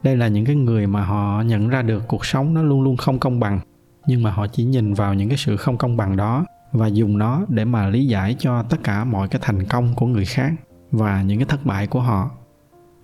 Đây 0.02 0.16
là 0.16 0.28
những 0.28 0.44
cái 0.44 0.56
người 0.56 0.86
mà 0.86 1.04
họ 1.04 1.42
nhận 1.42 1.68
ra 1.68 1.82
được 1.82 2.08
cuộc 2.08 2.26
sống 2.26 2.54
nó 2.54 2.62
luôn 2.62 2.82
luôn 2.82 2.96
không 2.96 3.18
công 3.18 3.40
bằng, 3.40 3.60
nhưng 4.06 4.22
mà 4.22 4.30
họ 4.30 4.46
chỉ 4.46 4.64
nhìn 4.64 4.94
vào 4.94 5.14
những 5.14 5.28
cái 5.28 5.38
sự 5.38 5.56
không 5.56 5.76
công 5.76 5.96
bằng 5.96 6.16
đó 6.16 6.44
và 6.72 6.86
dùng 6.86 7.18
nó 7.18 7.42
để 7.48 7.64
mà 7.64 7.88
lý 7.88 8.06
giải 8.06 8.36
cho 8.38 8.62
tất 8.62 8.76
cả 8.84 9.04
mọi 9.04 9.28
cái 9.28 9.40
thành 9.44 9.64
công 9.64 9.94
của 9.94 10.06
người 10.06 10.24
khác 10.24 10.52
và 10.90 11.22
những 11.22 11.38
cái 11.38 11.46
thất 11.48 11.66
bại 11.66 11.86
của 11.86 12.00
họ. 12.00 12.30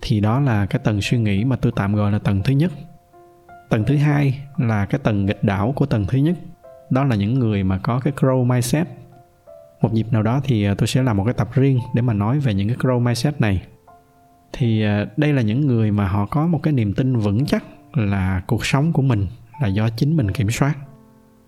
Thì 0.01 0.19
đó 0.19 0.39
là 0.39 0.65
cái 0.65 0.81
tầng 0.83 1.01
suy 1.01 1.17
nghĩ 1.17 1.43
mà 1.43 1.55
tôi 1.55 1.71
tạm 1.75 1.95
gọi 1.95 2.11
là 2.11 2.19
tầng 2.19 2.41
thứ 2.43 2.53
nhất. 2.53 2.71
Tầng 3.69 3.83
thứ 3.87 3.97
hai 3.97 4.39
là 4.57 4.85
cái 4.85 4.99
tầng 5.03 5.25
nghịch 5.25 5.43
đảo 5.43 5.73
của 5.75 5.85
tầng 5.85 6.05
thứ 6.07 6.17
nhất. 6.17 6.37
Đó 6.89 7.03
là 7.03 7.15
những 7.15 7.39
người 7.39 7.63
mà 7.63 7.77
có 7.77 7.99
cái 7.99 8.13
grow 8.17 8.45
mindset 8.45 8.87
một 9.81 9.93
dịp 9.93 10.07
nào 10.11 10.23
đó 10.23 10.41
thì 10.43 10.63
à, 10.63 10.75
tôi 10.77 10.87
sẽ 10.87 11.03
làm 11.03 11.17
một 11.17 11.23
cái 11.23 11.33
tập 11.33 11.49
riêng 11.53 11.79
để 11.93 12.01
mà 12.01 12.13
nói 12.13 12.39
về 12.39 12.53
những 12.53 12.67
cái 12.67 12.77
grow 12.77 12.99
mindset 12.99 13.41
này. 13.41 13.61
Thì 14.53 14.83
à, 14.83 15.05
đây 15.17 15.33
là 15.33 15.41
những 15.41 15.67
người 15.67 15.91
mà 15.91 16.07
họ 16.07 16.25
có 16.25 16.47
một 16.47 16.59
cái 16.63 16.73
niềm 16.73 16.93
tin 16.93 17.15
vững 17.15 17.45
chắc 17.45 17.63
là 17.93 18.41
cuộc 18.47 18.65
sống 18.65 18.93
của 18.93 19.01
mình 19.01 19.27
là 19.61 19.67
do 19.67 19.89
chính 19.89 20.17
mình 20.17 20.31
kiểm 20.31 20.49
soát. 20.49 20.73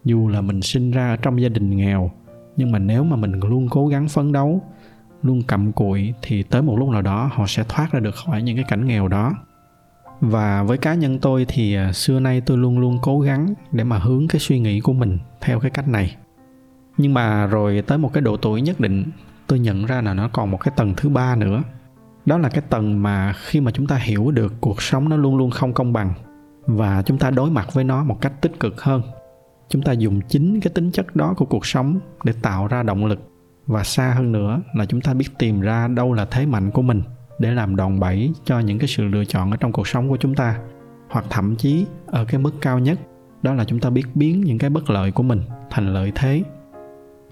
Dù 0.05 0.27
là 0.27 0.41
mình 0.41 0.61
sinh 0.61 0.91
ra 0.91 1.09
ở 1.09 1.17
trong 1.17 1.41
gia 1.41 1.49
đình 1.49 1.77
nghèo, 1.77 2.11
nhưng 2.57 2.71
mà 2.71 2.79
nếu 2.79 3.03
mà 3.03 3.15
mình 3.15 3.31
luôn 3.31 3.67
cố 3.69 3.87
gắng 3.87 4.07
phấn 4.07 4.31
đấu, 4.31 4.61
luôn 5.23 5.41
cầm 5.47 5.71
cụi 5.71 6.13
thì 6.21 6.43
tới 6.43 6.61
một 6.61 6.75
lúc 6.79 6.89
nào 6.89 7.01
đó 7.01 7.29
họ 7.33 7.45
sẽ 7.47 7.63
thoát 7.69 7.91
ra 7.91 7.99
được 7.99 8.15
khỏi 8.15 8.41
những 8.41 8.55
cái 8.55 8.65
cảnh 8.67 8.87
nghèo 8.87 9.07
đó. 9.07 9.33
Và 10.21 10.63
với 10.63 10.77
cá 10.77 10.93
nhân 10.93 11.19
tôi 11.19 11.45
thì 11.47 11.75
à, 11.75 11.93
xưa 11.93 12.19
nay 12.19 12.41
tôi 12.41 12.57
luôn 12.57 12.79
luôn 12.79 12.97
cố 13.01 13.19
gắng 13.19 13.53
để 13.71 13.83
mà 13.83 13.97
hướng 13.97 14.27
cái 14.27 14.39
suy 14.39 14.59
nghĩ 14.59 14.79
của 14.79 14.93
mình 14.93 15.17
theo 15.41 15.59
cái 15.59 15.71
cách 15.71 15.87
này 15.87 16.15
nhưng 16.99 17.13
mà 17.13 17.45
rồi 17.45 17.83
tới 17.87 17.97
một 17.97 18.13
cái 18.13 18.21
độ 18.21 18.37
tuổi 18.37 18.61
nhất 18.61 18.79
định, 18.79 19.05
tôi 19.47 19.59
nhận 19.59 19.85
ra 19.85 20.01
là 20.01 20.13
nó 20.13 20.29
còn 20.33 20.51
một 20.51 20.57
cái 20.57 20.73
tầng 20.75 20.93
thứ 20.97 21.09
ba 21.09 21.35
nữa. 21.35 21.63
Đó 22.25 22.37
là 22.37 22.49
cái 22.49 22.61
tầng 22.69 23.03
mà 23.03 23.33
khi 23.33 23.61
mà 23.61 23.71
chúng 23.71 23.87
ta 23.87 23.95
hiểu 23.95 24.31
được 24.31 24.53
cuộc 24.61 24.81
sống 24.81 25.09
nó 25.09 25.17
luôn 25.17 25.37
luôn 25.37 25.51
không 25.51 25.73
công 25.73 25.93
bằng 25.93 26.13
và 26.65 27.01
chúng 27.01 27.17
ta 27.17 27.29
đối 27.29 27.49
mặt 27.49 27.73
với 27.73 27.83
nó 27.83 28.03
một 28.03 28.17
cách 28.21 28.41
tích 28.41 28.59
cực 28.59 28.81
hơn, 28.81 29.01
chúng 29.69 29.81
ta 29.81 29.91
dùng 29.91 30.21
chính 30.21 30.59
cái 30.61 30.71
tính 30.75 30.91
chất 30.91 31.15
đó 31.15 31.33
của 31.37 31.45
cuộc 31.45 31.65
sống 31.65 31.99
để 32.23 32.33
tạo 32.41 32.67
ra 32.67 32.83
động 32.83 33.05
lực. 33.05 33.19
Và 33.67 33.83
xa 33.83 34.13
hơn 34.13 34.31
nữa 34.31 34.61
là 34.73 34.85
chúng 34.85 35.01
ta 35.01 35.13
biết 35.13 35.29
tìm 35.39 35.61
ra 35.61 35.87
đâu 35.87 36.13
là 36.13 36.25
thế 36.25 36.45
mạnh 36.45 36.71
của 36.71 36.81
mình 36.81 37.01
để 37.39 37.51
làm 37.51 37.75
đòn 37.75 37.99
bẩy 37.99 38.33
cho 38.45 38.59
những 38.59 38.79
cái 38.79 38.87
sự 38.87 39.03
lựa 39.03 39.25
chọn 39.25 39.51
ở 39.51 39.57
trong 39.57 39.71
cuộc 39.71 39.87
sống 39.87 40.09
của 40.09 40.17
chúng 40.17 40.35
ta, 40.35 40.59
hoặc 41.09 41.25
thậm 41.29 41.55
chí 41.55 41.85
ở 42.07 42.25
cái 42.25 42.41
mức 42.41 42.51
cao 42.61 42.79
nhất, 42.79 42.99
đó 43.41 43.53
là 43.53 43.63
chúng 43.63 43.79
ta 43.79 43.89
biết 43.89 44.05
biến 44.15 44.41
những 44.41 44.57
cái 44.57 44.69
bất 44.69 44.89
lợi 44.89 45.11
của 45.11 45.23
mình 45.23 45.41
thành 45.69 45.93
lợi 45.93 46.11
thế 46.15 46.43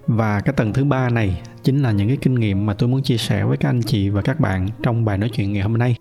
và 0.08 0.40
cái 0.40 0.52
tầng 0.52 0.72
thứ 0.72 0.84
ba 0.84 1.08
này 1.08 1.42
chính 1.62 1.82
là 1.82 1.92
những 1.92 2.08
cái 2.08 2.16
kinh 2.16 2.34
nghiệm 2.34 2.66
mà 2.66 2.74
tôi 2.74 2.88
muốn 2.88 3.02
chia 3.02 3.16
sẻ 3.16 3.44
với 3.44 3.56
các 3.56 3.68
anh 3.68 3.82
chị 3.82 4.08
và 4.08 4.22
các 4.22 4.40
bạn 4.40 4.68
trong 4.82 5.04
bài 5.04 5.18
nói 5.18 5.30
chuyện 5.34 5.52
ngày 5.52 5.62
hôm 5.62 5.78
nay. 5.78 5.96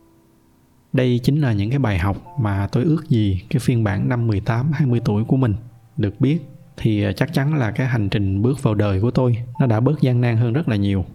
Đây 0.93 1.19
chính 1.23 1.41
là 1.41 1.53
những 1.53 1.69
cái 1.69 1.79
bài 1.79 1.99
học 1.99 2.17
mà 2.39 2.67
tôi 2.71 2.83
ước 2.83 3.09
gì 3.09 3.41
cái 3.49 3.59
phiên 3.59 3.83
bản 3.83 4.09
năm 4.09 4.27
18, 4.27 4.71
20 4.71 5.01
tuổi 5.05 5.23
của 5.23 5.37
mình 5.37 5.55
được 5.97 6.21
biết 6.21 6.39
thì 6.77 7.03
à, 7.03 7.11
chắc 7.11 7.33
chắn 7.33 7.55
là 7.55 7.71
cái 7.71 7.87
hành 7.87 8.09
trình 8.09 8.41
bước 8.41 8.63
vào 8.63 8.75
đời 8.75 9.01
của 9.01 9.11
tôi 9.11 9.37
nó 9.59 9.65
đã 9.65 9.79
bớt 9.79 10.01
gian 10.01 10.21
nan 10.21 10.37
hơn 10.37 10.53
rất 10.53 10.69
là 10.69 10.75
nhiều. 10.75 11.05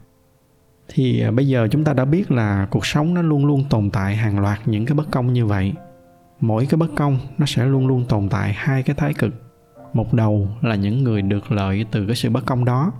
Thì 0.88 1.20
à, 1.20 1.30
bây 1.30 1.48
giờ 1.48 1.68
chúng 1.70 1.84
ta 1.84 1.92
đã 1.92 2.04
biết 2.04 2.30
là 2.30 2.66
cuộc 2.70 2.86
sống 2.86 3.14
nó 3.14 3.22
luôn 3.22 3.46
luôn 3.46 3.64
tồn 3.70 3.90
tại 3.90 4.16
hàng 4.16 4.40
loạt 4.40 4.68
những 4.68 4.86
cái 4.86 4.94
bất 4.94 5.10
công 5.10 5.32
như 5.32 5.46
vậy. 5.46 5.72
Mỗi 6.40 6.66
cái 6.66 6.78
bất 6.78 6.90
công 6.96 7.18
nó 7.38 7.46
sẽ 7.46 7.64
luôn 7.64 7.86
luôn 7.86 8.04
tồn 8.08 8.28
tại 8.28 8.52
hai 8.52 8.82
cái 8.82 8.96
thái 8.96 9.14
cực 9.14 9.51
một 9.92 10.14
đầu 10.14 10.48
là 10.60 10.74
những 10.74 11.04
người 11.04 11.22
được 11.22 11.52
lợi 11.52 11.84
từ 11.90 12.06
cái 12.06 12.16
sự 12.16 12.30
bất 12.30 12.46
công 12.46 12.64
đó, 12.64 12.92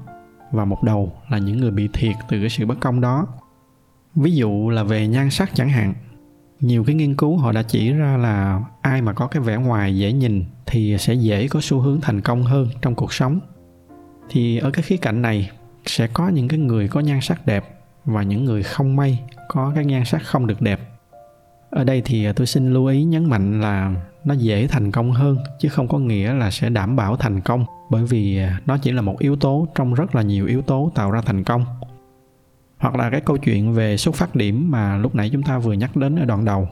và 0.53 0.65
một 0.65 0.83
đầu 0.83 1.13
là 1.29 1.39
những 1.39 1.61
người 1.61 1.71
bị 1.71 1.89
thiệt 1.93 2.17
từ 2.29 2.41
cái 2.41 2.51
sự 2.51 2.67
bất 2.67 2.81
công 2.81 3.01
đó. 3.01 3.27
Ví 4.15 4.33
dụ 4.33 4.71
là 4.71 4.83
về 4.83 5.09
nhan 5.09 5.31
sắc 5.31 5.51
chẳng 5.55 5.69
hạn, 5.69 5.95
nhiều 6.61 6.85
cái 6.85 6.95
nghiên 6.95 7.17
cứu 7.17 7.37
họ 7.37 7.53
đã 7.53 7.63
chỉ 7.63 7.93
ra 7.93 8.17
là 8.17 8.65
ai 8.81 9.03
mà 9.03 9.13
có 9.13 9.27
cái 9.27 9.43
vẻ 9.43 9.57
ngoài 9.57 9.97
dễ 9.97 10.13
nhìn 10.13 10.45
thì 10.67 10.97
sẽ 10.99 11.15
dễ 11.15 11.49
có 11.49 11.61
xu 11.63 11.81
hướng 11.81 12.01
thành 12.01 12.21
công 12.21 12.43
hơn 12.43 12.69
trong 12.83 12.95
cuộc 12.95 13.13
sống. 13.13 13.41
Thì 14.29 14.59
ở 14.59 14.71
cái 14.71 14.83
khía 14.83 14.97
cạnh 14.97 15.23
này 15.23 15.51
sẽ 15.87 16.07
có 16.07 16.29
những 16.29 16.49
cái 16.49 16.59
người 16.59 16.89
có 16.89 17.01
nhan 17.01 17.21
sắc 17.21 17.47
đẹp 17.47 17.65
và 18.05 18.23
những 18.23 18.45
người 18.45 18.63
không 18.63 18.97
may 18.97 19.23
có 19.49 19.73
cái 19.75 19.85
nhan 19.85 20.05
sắc 20.05 20.23
không 20.25 20.47
được 20.47 20.61
đẹp. 20.61 20.81
Ở 21.71 21.85
đây 21.85 22.03
thì 22.05 22.33
tôi 22.33 22.47
xin 22.47 22.73
lưu 22.73 22.87
ý 22.87 23.05
nhấn 23.05 23.25
mạnh 23.25 23.61
là 23.61 23.95
nó 24.25 24.35
dễ 24.35 24.67
thành 24.67 24.91
công 24.91 25.13
hơn, 25.13 25.39
chứ 25.59 25.69
không 25.69 25.89
có 25.89 25.99
nghĩa 25.99 26.33
là 26.33 26.51
sẽ 26.51 26.71
đảm 26.71 26.97
bảo 26.97 27.17
thành 27.17 27.41
công, 27.41 27.65
bởi 27.91 28.05
vì 28.05 28.39
à, 28.39 28.61
nó 28.67 28.79
chỉ 28.79 28.93
là 28.93 29.03
một 29.03 29.19
yếu 29.19 29.37
tố 29.37 29.69
trong 29.75 29.95
rất 29.95 30.15
là 30.15 30.23
nhiều 30.23 30.47
yếu 30.47 30.63
tố 30.63 30.91
tạo 30.95 31.11
ra 31.11 31.21
thành 31.21 31.45
công. 31.45 31.65
Hoặc 32.79 32.97
là 32.97 33.11
cái 33.11 33.21
câu 33.21 33.37
chuyện 33.37 33.73
về 33.73 33.97
xuất 33.97 34.15
phát 34.15 34.35
điểm 34.37 34.71
mà 34.71 34.97
lúc 34.97 35.15
nãy 35.15 35.31
chúng 35.33 35.43
ta 35.43 35.59
vừa 35.59 35.73
nhắc 35.73 35.97
đến 35.97 36.17
ở 36.17 36.25
đoạn 36.25 36.45
đầu. 36.45 36.69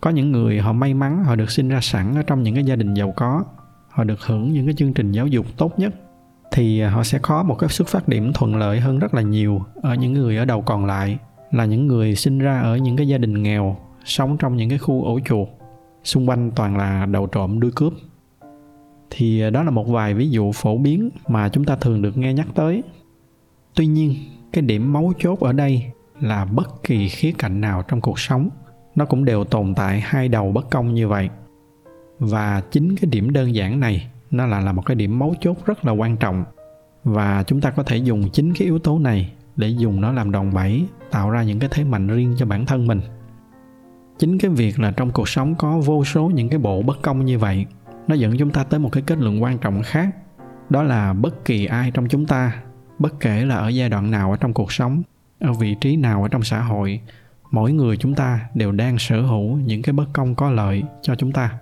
Có 0.00 0.10
những 0.10 0.32
người 0.32 0.60
họ 0.60 0.72
may 0.72 0.94
mắn, 0.94 1.24
họ 1.24 1.36
được 1.36 1.50
sinh 1.50 1.68
ra 1.68 1.80
sẵn 1.80 2.14
ở 2.14 2.22
trong 2.22 2.42
những 2.42 2.54
cái 2.54 2.64
gia 2.64 2.76
đình 2.76 2.94
giàu 2.94 3.12
có, 3.16 3.44
họ 3.88 4.04
được 4.04 4.20
hưởng 4.20 4.52
những 4.52 4.66
cái 4.66 4.74
chương 4.74 4.92
trình 4.92 5.12
giáo 5.12 5.26
dục 5.26 5.46
tốt 5.56 5.78
nhất, 5.78 5.94
thì 6.52 6.80
à, 6.80 6.90
họ 6.90 7.02
sẽ 7.02 7.18
có 7.18 7.42
một 7.42 7.54
cái 7.58 7.68
xuất 7.68 7.88
phát 7.88 8.08
điểm 8.08 8.32
thuận 8.32 8.56
lợi 8.56 8.80
hơn 8.80 8.98
rất 8.98 9.14
là 9.14 9.22
nhiều 9.22 9.62
ở 9.82 9.94
những 9.94 10.12
người 10.12 10.36
ở 10.36 10.44
đầu 10.44 10.62
còn 10.62 10.86
lại, 10.86 11.18
là 11.52 11.64
những 11.64 11.86
người 11.86 12.16
sinh 12.16 12.38
ra 12.38 12.60
ở 12.60 12.76
những 12.76 12.96
cái 12.96 13.08
gia 13.08 13.18
đình 13.18 13.42
nghèo, 13.42 13.76
sống 14.04 14.36
trong 14.36 14.56
những 14.56 14.68
cái 14.68 14.78
khu 14.78 15.04
ổ 15.04 15.20
chuột 15.24 15.48
xung 16.06 16.28
quanh 16.28 16.50
toàn 16.56 16.76
là 16.76 17.06
đầu 17.06 17.26
trộm 17.26 17.60
đuôi 17.60 17.70
cướp. 17.74 17.92
Thì 19.10 19.40
ờ, 19.40 19.50
đó 19.50 19.62
là 19.62 19.70
một 19.70 19.88
vài 19.88 20.14
ví 20.14 20.30
dụ 20.30 20.52
phổ 20.52 20.78
biến 20.78 21.10
mà 21.28 21.48
chúng 21.48 21.64
ta 21.64 21.76
thường 21.76 22.02
được 22.02 22.16
nghe 22.16 22.32
nhắc 22.32 22.46
tới. 22.54 22.82
Tuy 23.74 23.86
nhiên, 23.86 24.14
cái 24.52 24.62
điểm 24.62 24.92
mấu 24.92 25.12
chốt 25.18 25.40
ở 25.40 25.52
đây 25.52 25.82
là 26.20 26.44
bất 26.44 26.82
kỳ 26.82 27.08
khía 27.08 27.32
cạnh 27.38 27.60
nào 27.60 27.82
trong 27.88 28.00
cuộc 28.00 28.18
sống, 28.18 28.48
nó 28.94 29.04
cũng 29.04 29.24
đều 29.24 29.44
tồn 29.44 29.74
tại 29.74 30.00
hai 30.00 30.28
đầu 30.28 30.52
bất 30.52 30.70
công 30.70 30.94
như 30.94 31.08
vậy. 31.08 31.28
Và 32.18 32.62
chính 32.70 32.96
cái 32.96 33.10
điểm 33.10 33.32
đơn 33.32 33.54
giản 33.54 33.80
này, 33.80 34.10
nó 34.30 34.46
là 34.46 34.60
là 34.60 34.72
một 34.72 34.86
cái 34.86 34.94
điểm 34.94 35.18
mấu 35.18 35.34
chốt 35.40 35.56
rất 35.66 35.84
là 35.84 35.92
quan 35.92 36.16
trọng. 36.16 36.44
Và 37.04 37.44
chúng 37.46 37.60
ta 37.60 37.70
có 37.70 37.82
thể 37.82 37.96
dùng 37.96 38.30
chính 38.32 38.54
cái 38.54 38.64
yếu 38.64 38.78
tố 38.78 38.98
này 38.98 39.32
để 39.56 39.68
dùng 39.68 40.00
nó 40.00 40.12
làm 40.12 40.30
đòn 40.30 40.50
bẩy, 40.54 40.86
tạo 41.10 41.30
ra 41.30 41.42
những 41.42 41.58
cái 41.58 41.68
thế 41.72 41.84
mạnh 41.84 42.06
riêng 42.06 42.34
cho 42.38 42.46
bản 42.46 42.66
thân 42.66 42.86
mình 42.86 43.00
chính 44.18 44.38
cái 44.38 44.50
việc 44.50 44.80
là 44.80 44.90
trong 44.90 45.10
cuộc 45.10 45.28
sống 45.28 45.54
có 45.54 45.78
vô 45.78 46.04
số 46.04 46.30
những 46.34 46.48
cái 46.48 46.58
bộ 46.58 46.82
bất 46.82 47.02
công 47.02 47.24
như 47.24 47.38
vậy, 47.38 47.66
nó 48.06 48.14
dẫn 48.14 48.38
chúng 48.38 48.50
ta 48.50 48.64
tới 48.64 48.80
một 48.80 48.88
cái 48.92 49.02
kết 49.06 49.18
luận 49.18 49.42
quan 49.42 49.58
trọng 49.58 49.82
khác. 49.82 50.16
Đó 50.70 50.82
là 50.82 51.12
bất 51.12 51.44
kỳ 51.44 51.66
ai 51.66 51.90
trong 51.90 52.08
chúng 52.08 52.26
ta, 52.26 52.62
bất 52.98 53.20
kể 53.20 53.44
là 53.44 53.56
ở 53.56 53.68
giai 53.68 53.88
đoạn 53.88 54.10
nào 54.10 54.30
ở 54.30 54.36
trong 54.36 54.52
cuộc 54.52 54.72
sống, 54.72 55.02
ở 55.40 55.52
vị 55.52 55.76
trí 55.80 55.96
nào 55.96 56.22
ở 56.22 56.28
trong 56.28 56.42
xã 56.42 56.60
hội, 56.60 57.00
mỗi 57.50 57.72
người 57.72 57.96
chúng 57.96 58.14
ta 58.14 58.40
đều 58.54 58.72
đang 58.72 58.98
sở 58.98 59.22
hữu 59.22 59.56
những 59.56 59.82
cái 59.82 59.92
bất 59.92 60.06
công 60.12 60.34
có 60.34 60.50
lợi 60.50 60.82
cho 61.02 61.14
chúng 61.14 61.32
ta. 61.32 61.58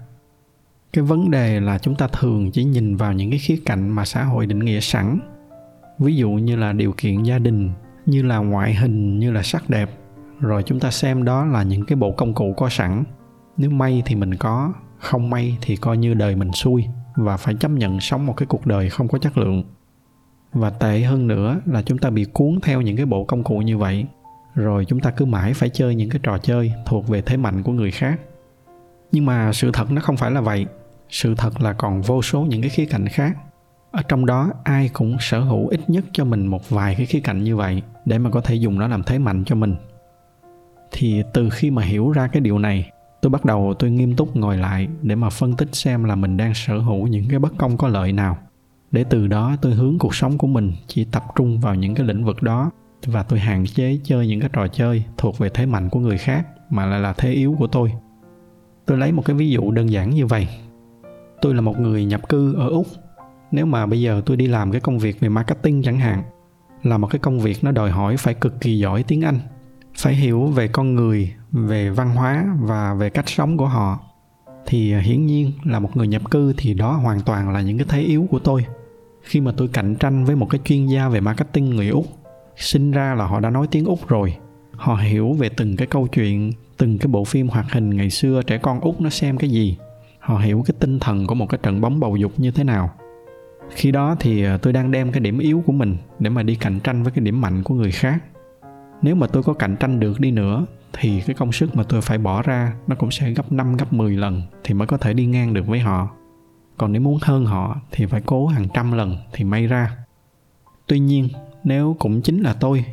Cái 0.93 1.05
vấn 1.05 1.31
đề 1.31 1.61
là 1.61 1.79
chúng 1.79 1.95
ta 1.95 2.09
thường 2.09 2.51
chỉ 2.51 2.65
nhìn 2.65 2.97
vào 2.97 3.13
những 3.13 3.31
cái 3.31 3.39
khía 3.39 3.57
cạnh 3.65 3.89
mà 3.89 4.05
xã 4.05 4.25
hội 4.25 4.47
định 4.47 4.59
nghĩa 4.59 4.81
sẵn. 4.81 5.19
Ví 5.99 6.17
dụ 6.17 6.31
như 6.31 6.57
là 6.57 6.73
điều 6.73 6.95
kiện 6.97 7.23
gia 7.23 7.39
đình, 7.39 7.71
như 8.07 8.23
là 8.23 8.39
ngoại 8.39 8.75
hình, 8.75 9.19
như 9.19 9.33
là 9.33 9.43
sắc 9.43 9.71
đẹp 9.71 9.91
rồi 10.45 10.63
chúng 10.63 10.81
ta 10.81 10.91
xem 10.91 11.25
đó 11.25 11.45
là 11.45 11.63
những 11.63 11.85
cái 11.85 11.97
bộ 11.97 12.13
công 12.13 12.35
cụ 12.35 12.55
có 12.57 12.69
sẵn. 12.69 13.05
Nếu 13.57 13.71
may 13.71 14.03
thì 14.07 14.15
mình 14.15 14.35
có, 14.35 14.73
không 14.99 15.31
may 15.31 15.59
thì 15.63 15.77
coi 15.77 15.97
như 15.97 16.15
đời 16.15 16.37
mình 16.37 16.53
xui 16.53 16.87
và 17.17 17.37
phải 17.37 17.55
chấp 17.55 17.71
nhận 17.71 18.01
sống 18.01 18.27
một 18.27 18.37
cái 18.37 18.47
cuộc 18.47 18.67
đời 18.67 18.91
không 18.91 19.09
có 19.09 19.19
chất 19.19 19.39
lượng. 19.39 19.65
Và 20.53 20.71
tệ 20.71 21.01
hơn 21.01 21.27
nữa 21.27 21.61
là 21.67 21.83
chúng 21.83 21.99
ta 21.99 22.11
bị 22.11 22.25
cuốn 22.25 22.59
theo 22.63 22.81
những 22.81 22.97
cái 22.97 23.07
bộ 23.07 23.25
công 23.25 23.45
cụ 23.45 23.59
như 23.59 23.79
vậy. 23.79 24.07
Rồi 24.55 24.85
chúng 24.85 25.01
ta 25.01 25.11
cứ 25.11 25.25
mãi 25.25 25.55
phải 25.55 25.69
chơi 25.69 25.95
những 25.95 26.11
cái 26.11 26.21
trò 26.23 26.39
chơi 26.39 26.73
thuộc 26.87 27.09
về 27.09 27.23
thế 27.23 27.37
mạnh 27.37 27.63
của 27.63 27.73
người 27.73 27.91
khác. 27.91 28.21
Nhưng 29.13 29.27
mà 29.27 29.53
sự 29.53 29.71
thật 29.73 29.91
nó 29.91 30.01
không 30.01 30.17
phải 30.17 30.31
là 30.31 30.41
vậy. 30.41 30.67
Sự 31.09 31.35
thật 31.35 31.61
là 31.61 31.73
còn 31.73 32.03
vô 32.03 32.23
số 32.23 32.43
những 32.43 32.61
cái 32.61 32.71
khía 32.71 32.87
cạnh 32.87 33.09
khác. 33.09 33.37
Ở 33.91 34.03
trong 34.09 34.27
đó, 34.27 34.51
ai 34.65 34.91
cũng 34.93 35.17
sở 35.21 35.41
hữu 35.41 35.69
ít 35.69 35.81
nhất 35.91 36.05
cho 36.13 36.25
mình 36.25 36.47
một 36.47 36.71
vài 36.71 36.95
cái 36.95 37.07
khía 37.07 37.21
cạnh 37.21 37.45
như 37.45 37.57
vậy 37.57 37.83
để 38.05 38.19
mà 38.19 38.31
có 38.31 38.41
thể 38.41 38.55
dùng 38.55 38.79
nó 38.79 38.89
làm 38.89 39.03
thế 39.03 39.19
mạnh 39.19 39.45
cho 39.45 39.55
mình 39.55 39.77
thì 40.97 41.23
từ 41.33 41.51
khi 41.51 41.71
mà 41.71 41.83
hiểu 41.83 42.11
ra 42.11 42.27
cái 42.27 42.41
điều 42.41 42.59
này, 42.59 42.91
tôi 43.23 43.31
bắt 43.31 43.45
đầu 43.45 43.75
tôi 43.79 43.91
nghiêm 43.91 44.17
túc 44.17 44.37
ngồi 44.37 44.57
lại 44.57 44.89
để 45.03 45.15
mà 45.15 45.31
phân 45.31 45.57
tích 45.57 45.75
xem 45.75 46.05
là 46.05 46.15
mình 46.15 46.37
đang 46.37 46.55
sở 46.55 46.79
hữu 46.79 47.07
những 47.07 47.25
cái 47.29 47.39
bất 47.39 47.53
công 47.59 47.77
có 47.77 47.89
lợi 47.89 48.13
nào. 48.13 48.39
Để 48.91 49.05
từ 49.05 49.27
đó 49.27 49.57
tôi 49.63 49.75
hướng 49.75 49.99
cuộc 49.99 50.15
sống 50.15 50.39
của 50.39 50.47
mình 50.47 50.73
chỉ 50.87 51.05
tập 51.05 51.23
trung 51.37 51.61
vào 51.61 51.75
những 51.75 51.95
cái 51.95 52.07
lĩnh 52.07 52.25
vực 52.25 52.43
đó 52.43 52.71
và 53.07 53.23
tôi 53.23 53.39
hạn 53.39 53.67
chế 53.67 53.99
chơi 54.05 54.27
những 54.27 54.41
cái 54.41 54.51
trò 54.53 54.69
chơi 54.69 55.05
thuộc 55.17 55.39
về 55.39 55.49
thế 55.55 55.67
mạnh 55.67 55.89
của 55.89 56.01
người 56.01 56.19
khác 56.19 56.47
mà 56.71 56.87
lại 56.87 57.01
là 57.01 57.13
thế 57.13 57.33
yếu 57.33 57.57
của 57.59 57.67
tôi. 57.67 57.93
Tôi 58.87 58.99
lấy 58.99 59.13
một 59.13 59.23
cái 59.25 59.37
ví 59.37 59.51
dụ 59.51 59.71
đơn 59.71 59.91
giản 59.91 60.11
như 60.11 60.27
vậy. 60.27 60.49
Tôi 61.41 61.55
là 61.55 61.61
một 61.61 61.79
người 61.79 62.05
nhập 62.05 62.29
cư 62.29 62.55
ở 62.55 62.69
úc. 62.69 62.87
Nếu 63.53 63.67
mà 63.67 63.87
bây 63.87 64.01
giờ 64.01 64.23
tôi 64.27 64.37
đi 64.37 64.47
làm 64.47 64.73
cái 64.73 64.81
công 64.81 64.99
việc 64.99 65.21
về 65.21 65.29
marketing 65.29 65.83
chẳng 65.83 65.99
hạn, 65.99 66.23
là 66.83 66.99
một 66.99 67.07
cái 67.07 67.19
công 67.19 67.41
việc 67.41 67.65
nó 67.65 67.71
đòi 67.71 67.91
hỏi 67.91 68.17
phải 68.17 68.35
cực 68.35 68.61
kỳ 68.61 68.79
giỏi 68.79 69.03
tiếng 69.03 69.23
anh 69.23 69.39
phải 69.97 70.15
hiểu 70.15 70.47
về 70.47 70.69
con 70.69 70.95
người, 70.95 71.35
về 71.53 71.91
văn 71.91 72.15
hóa 72.15 72.45
và 72.61 72.95
về 72.95 73.11
cách 73.11 73.29
sống 73.29 73.57
của 73.57 73.67
họ, 73.67 73.99
thì 74.67 74.95
hiển 74.95 75.27
nhiên 75.27 75.53
là 75.65 75.79
một 75.79 75.97
người 75.97 76.09
nhập 76.09 76.31
cư 76.31 76.55
thì 76.57 76.75
đó 76.75 76.93
hoàn 76.93 77.21
toàn 77.21 77.51
là 77.51 77.61
những 77.61 77.79
cái 77.79 77.87
thế 77.91 78.01
yếu 78.01 78.27
của 78.31 78.39
tôi. 78.39 78.67
Khi 79.23 79.41
mà 79.41 79.53
tôi 79.57 79.69
cạnh 79.69 79.95
tranh 79.95 80.25
với 80.25 80.37
một 80.37 80.47
cái 80.51 80.61
chuyên 80.65 80.87
gia 80.87 81.09
về 81.09 81.21
marketing 81.21 81.71
người 81.71 81.89
úc, 81.89 82.07
sinh 82.57 82.91
ra 82.91 83.15
là 83.15 83.27
họ 83.27 83.41
đã 83.41 83.51
nói 83.51 83.67
tiếng 83.71 83.85
úc 83.85 84.09
rồi. 84.09 84.37
Họ 84.73 84.97
hiểu 84.97 85.33
về 85.33 85.49
từng 85.49 85.77
cái 85.77 85.87
câu 85.87 86.07
chuyện, 86.07 86.53
từng 86.77 86.99
cái 86.99 87.07
bộ 87.07 87.25
phim 87.25 87.49
hoạt 87.49 87.73
hình 87.73 87.91
ngày 87.91 88.11
xưa 88.11 88.43
trẻ 88.43 88.59
con 88.59 88.81
úc 88.81 89.01
nó 89.01 89.11
xem 89.11 89.39
cái 89.39 89.51
gì. 89.51 89.77
Họ 90.19 90.39
hiểu 90.39 90.63
cái 90.67 90.75
tinh 90.81 91.01
thần 91.01 91.27
của 91.27 91.35
một 91.35 91.47
cái 91.49 91.59
trận 91.63 91.81
bóng 91.81 92.01
bầu 92.01 92.17
dục 92.17 92.33
như 92.37 92.51
thế 92.51 92.65
nào. 92.65 92.91
Khi 93.71 93.91
đó 93.91 94.17
thì 94.21 94.45
tôi 94.63 94.73
đang 94.73 94.91
đem 94.91 95.13
cái 95.13 95.21
điểm 95.21 95.39
yếu 95.39 95.63
của 95.67 95.73
mình 95.73 95.97
để 96.19 96.31
mà 96.31 96.43
đi 96.43 96.55
cạnh 96.55 96.81
tranh 96.81 97.03
với 97.03 97.13
cái 97.13 97.25
điểm 97.25 97.41
mạnh 97.41 97.63
của 97.63 97.75
người 97.75 97.91
khác 97.91 98.23
nếu 99.05 99.15
mà 99.15 99.27
tôi 99.27 99.43
có 99.43 99.53
cạnh 99.53 99.77
tranh 99.81 100.01
được 100.01 100.21
đi 100.21 100.31
nữa 100.31 100.67
thì 100.93 101.21
cái 101.21 101.35
công 101.35 101.53
sức 101.53 101.77
mà 101.77 101.83
tôi 101.83 102.01
phải 102.01 102.19
bỏ 102.19 102.43
ra 102.43 102.75
nó 102.87 102.97
cũng 102.97 103.11
sẽ 103.11 103.31
gấp 103.31 103.53
5 103.53 103.77
gấp 103.77 103.93
10 103.93 104.17
lần 104.17 104.43
thì 104.65 104.75
mới 104.75 104.87
có 104.87 104.97
thể 104.97 105.13
đi 105.13 105.27
ngang 105.27 105.55
được 105.55 105.67
với 105.67 105.79
họ. 105.79 106.09
Còn 106.77 106.93
nếu 106.93 107.03
muốn 107.03 107.19
hơn 107.23 107.47
họ 107.47 107.81
thì 107.93 108.07
phải 108.07 108.21
cố 108.27 108.47
hàng 108.47 108.69
trăm 108.75 108.93
lần 108.93 109.17
thì 109.33 109.45
may 109.45 109.67
ra. 109.67 109.97
Tuy 110.87 110.99
nhiên, 110.99 111.29
nếu 111.65 111.97
cũng 111.99 112.23
chính 112.23 112.43
là 112.43 112.53
tôi, 112.53 112.85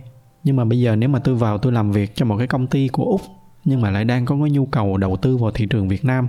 nhưng 0.44 0.56
mà 0.56 0.66
bây 0.66 0.80
giờ 0.80 0.96
nếu 0.96 1.10
mà 1.10 1.20
tôi 1.20 1.36
vào 1.36 1.58
tôi 1.58 1.72
làm 1.72 1.92
việc 1.92 2.16
cho 2.16 2.26
một 2.26 2.38
cái 2.38 2.48
công 2.48 2.68
ty 2.68 2.88
của 2.88 3.06
Úc 3.06 3.22
nhưng 3.66 3.82
mà 3.82 3.92
lại 3.92 4.06
đang 4.06 4.26
có 4.26 4.38
cái 4.42 4.50
nhu 4.50 4.66
cầu 4.66 4.98
đầu 4.98 5.18
tư 5.18 5.38
vào 5.38 5.52
thị 5.52 5.66
trường 5.66 5.88
Việt 5.88 6.06
Nam. 6.06 6.28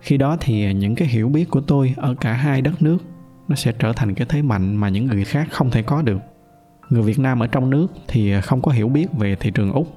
Khi 0.00 0.16
đó 0.16 0.36
thì 0.40 0.74
những 0.74 0.94
cái 0.94 1.08
hiểu 1.08 1.28
biết 1.28 1.50
của 1.50 1.60
tôi 1.60 1.94
ở 1.96 2.14
cả 2.14 2.32
hai 2.32 2.62
đất 2.62 2.82
nước 2.82 2.98
nó 3.48 3.56
sẽ 3.56 3.72
trở 3.78 3.92
thành 3.92 4.14
cái 4.14 4.26
thế 4.30 4.42
mạnh 4.42 4.76
mà 4.76 4.88
những 4.88 5.06
người 5.06 5.24
khác 5.24 5.48
không 5.50 5.70
thể 5.70 5.82
có 5.82 6.02
được 6.02 6.18
người 6.90 7.02
việt 7.02 7.18
nam 7.18 7.40
ở 7.40 7.46
trong 7.46 7.70
nước 7.70 7.86
thì 8.08 8.40
không 8.40 8.62
có 8.62 8.72
hiểu 8.72 8.88
biết 8.88 9.06
về 9.12 9.36
thị 9.36 9.50
trường 9.50 9.72
úc. 9.72 9.96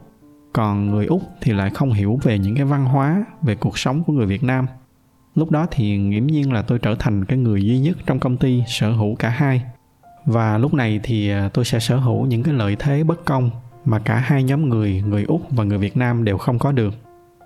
Còn 0.54 0.92
người 0.92 1.06
úc 1.06 1.22
thì 1.42 1.54
lại 1.54 1.70
không 1.70 1.94
hiểu 1.94 2.20
về 2.24 2.40
những 2.40 2.56
cái 2.56 2.66
văn 2.66 2.86
hóa, 2.86 3.26
về 3.42 3.56
cuộc 3.56 3.80
sống 3.80 4.04
của 4.04 4.14
người 4.14 4.26
việt 4.26 4.44
nam. 4.44 4.68
Lúc 5.36 5.52
đó 5.52 5.68
thì 5.72 5.98
nghiễm 5.98 6.28
nhiên 6.28 6.54
là 6.54 6.62
tôi 6.62 6.80
trở 6.80 6.96
thành 6.96 7.26
cái 7.26 7.38
người 7.38 7.66
duy 7.66 7.80
nhất 7.80 7.98
trong 8.06 8.20
công 8.20 8.38
ty 8.38 8.64
sở 8.68 8.92
hữu 8.92 9.16
cả 9.16 9.30
hai. 9.30 9.64
Và 10.26 10.58
lúc 10.58 10.74
này 10.74 11.00
thì 11.04 11.30
à, 11.30 11.50
tôi 11.54 11.66
sẽ 11.66 11.80
sở 11.80 11.98
hữu 11.98 12.26
những 12.26 12.44
cái 12.44 12.54
lợi 12.54 12.76
thế 12.80 13.04
bất 13.04 13.26
công 13.26 13.50
mà 13.86 14.00
cả 14.00 14.16
hai 14.16 14.44
nhóm 14.44 14.70
người 14.70 15.04
người 15.08 15.24
úc 15.24 15.42
và 15.52 15.64
người 15.64 15.78
việt 15.78 15.98
nam 15.98 16.24
đều 16.24 16.38
không 16.38 16.60
có 16.60 16.72
được, 16.72 16.94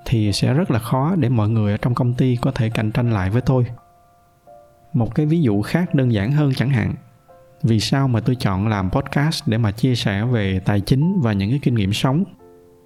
thì 0.05 0.31
sẽ 0.31 0.53
rất 0.53 0.71
là 0.71 0.79
khó 0.79 1.15
để 1.15 1.29
mọi 1.29 1.49
người 1.49 1.71
ở 1.71 1.77
trong 1.77 1.95
công 1.95 2.13
ty 2.13 2.35
có 2.35 2.51
thể 2.51 2.69
cạnh 2.69 2.91
tranh 2.91 3.13
lại 3.13 3.29
với 3.29 3.41
tôi. 3.41 3.65
Một 4.93 5.15
cái 5.15 5.25
ví 5.25 5.41
dụ 5.41 5.61
khác 5.61 5.95
đơn 5.95 6.13
giản 6.13 6.31
hơn 6.31 6.53
chẳng 6.53 6.69
hạn 6.69 6.93
vì 7.63 7.79
sao 7.79 8.07
mà 8.07 8.19
tôi 8.19 8.35
chọn 8.35 8.67
làm 8.67 8.89
podcast 8.91 9.47
để 9.47 9.57
mà 9.57 9.71
chia 9.71 9.95
sẻ 9.95 10.25
về 10.25 10.59
tài 10.59 10.81
chính 10.81 11.21
và 11.21 11.33
những 11.33 11.49
cái 11.49 11.59
kinh 11.63 11.75
nghiệm 11.75 11.93
sống? 11.93 12.23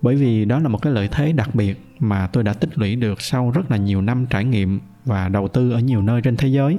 Bởi 0.01 0.15
vì 0.15 0.45
đó 0.45 0.59
là 0.59 0.67
một 0.67 0.81
cái 0.81 0.93
lợi 0.93 1.09
thế 1.11 1.31
đặc 1.31 1.55
biệt 1.55 1.81
mà 1.99 2.27
tôi 2.27 2.43
đã 2.43 2.53
tích 2.53 2.77
lũy 2.77 2.95
được 2.95 3.21
sau 3.21 3.51
rất 3.51 3.71
là 3.71 3.77
nhiều 3.77 4.01
năm 4.01 4.25
trải 4.29 4.45
nghiệm 4.45 4.79
và 5.05 5.29
đầu 5.29 5.47
tư 5.47 5.71
ở 5.71 5.79
nhiều 5.79 6.01
nơi 6.01 6.21
trên 6.21 6.37
thế 6.37 6.47
giới. 6.47 6.77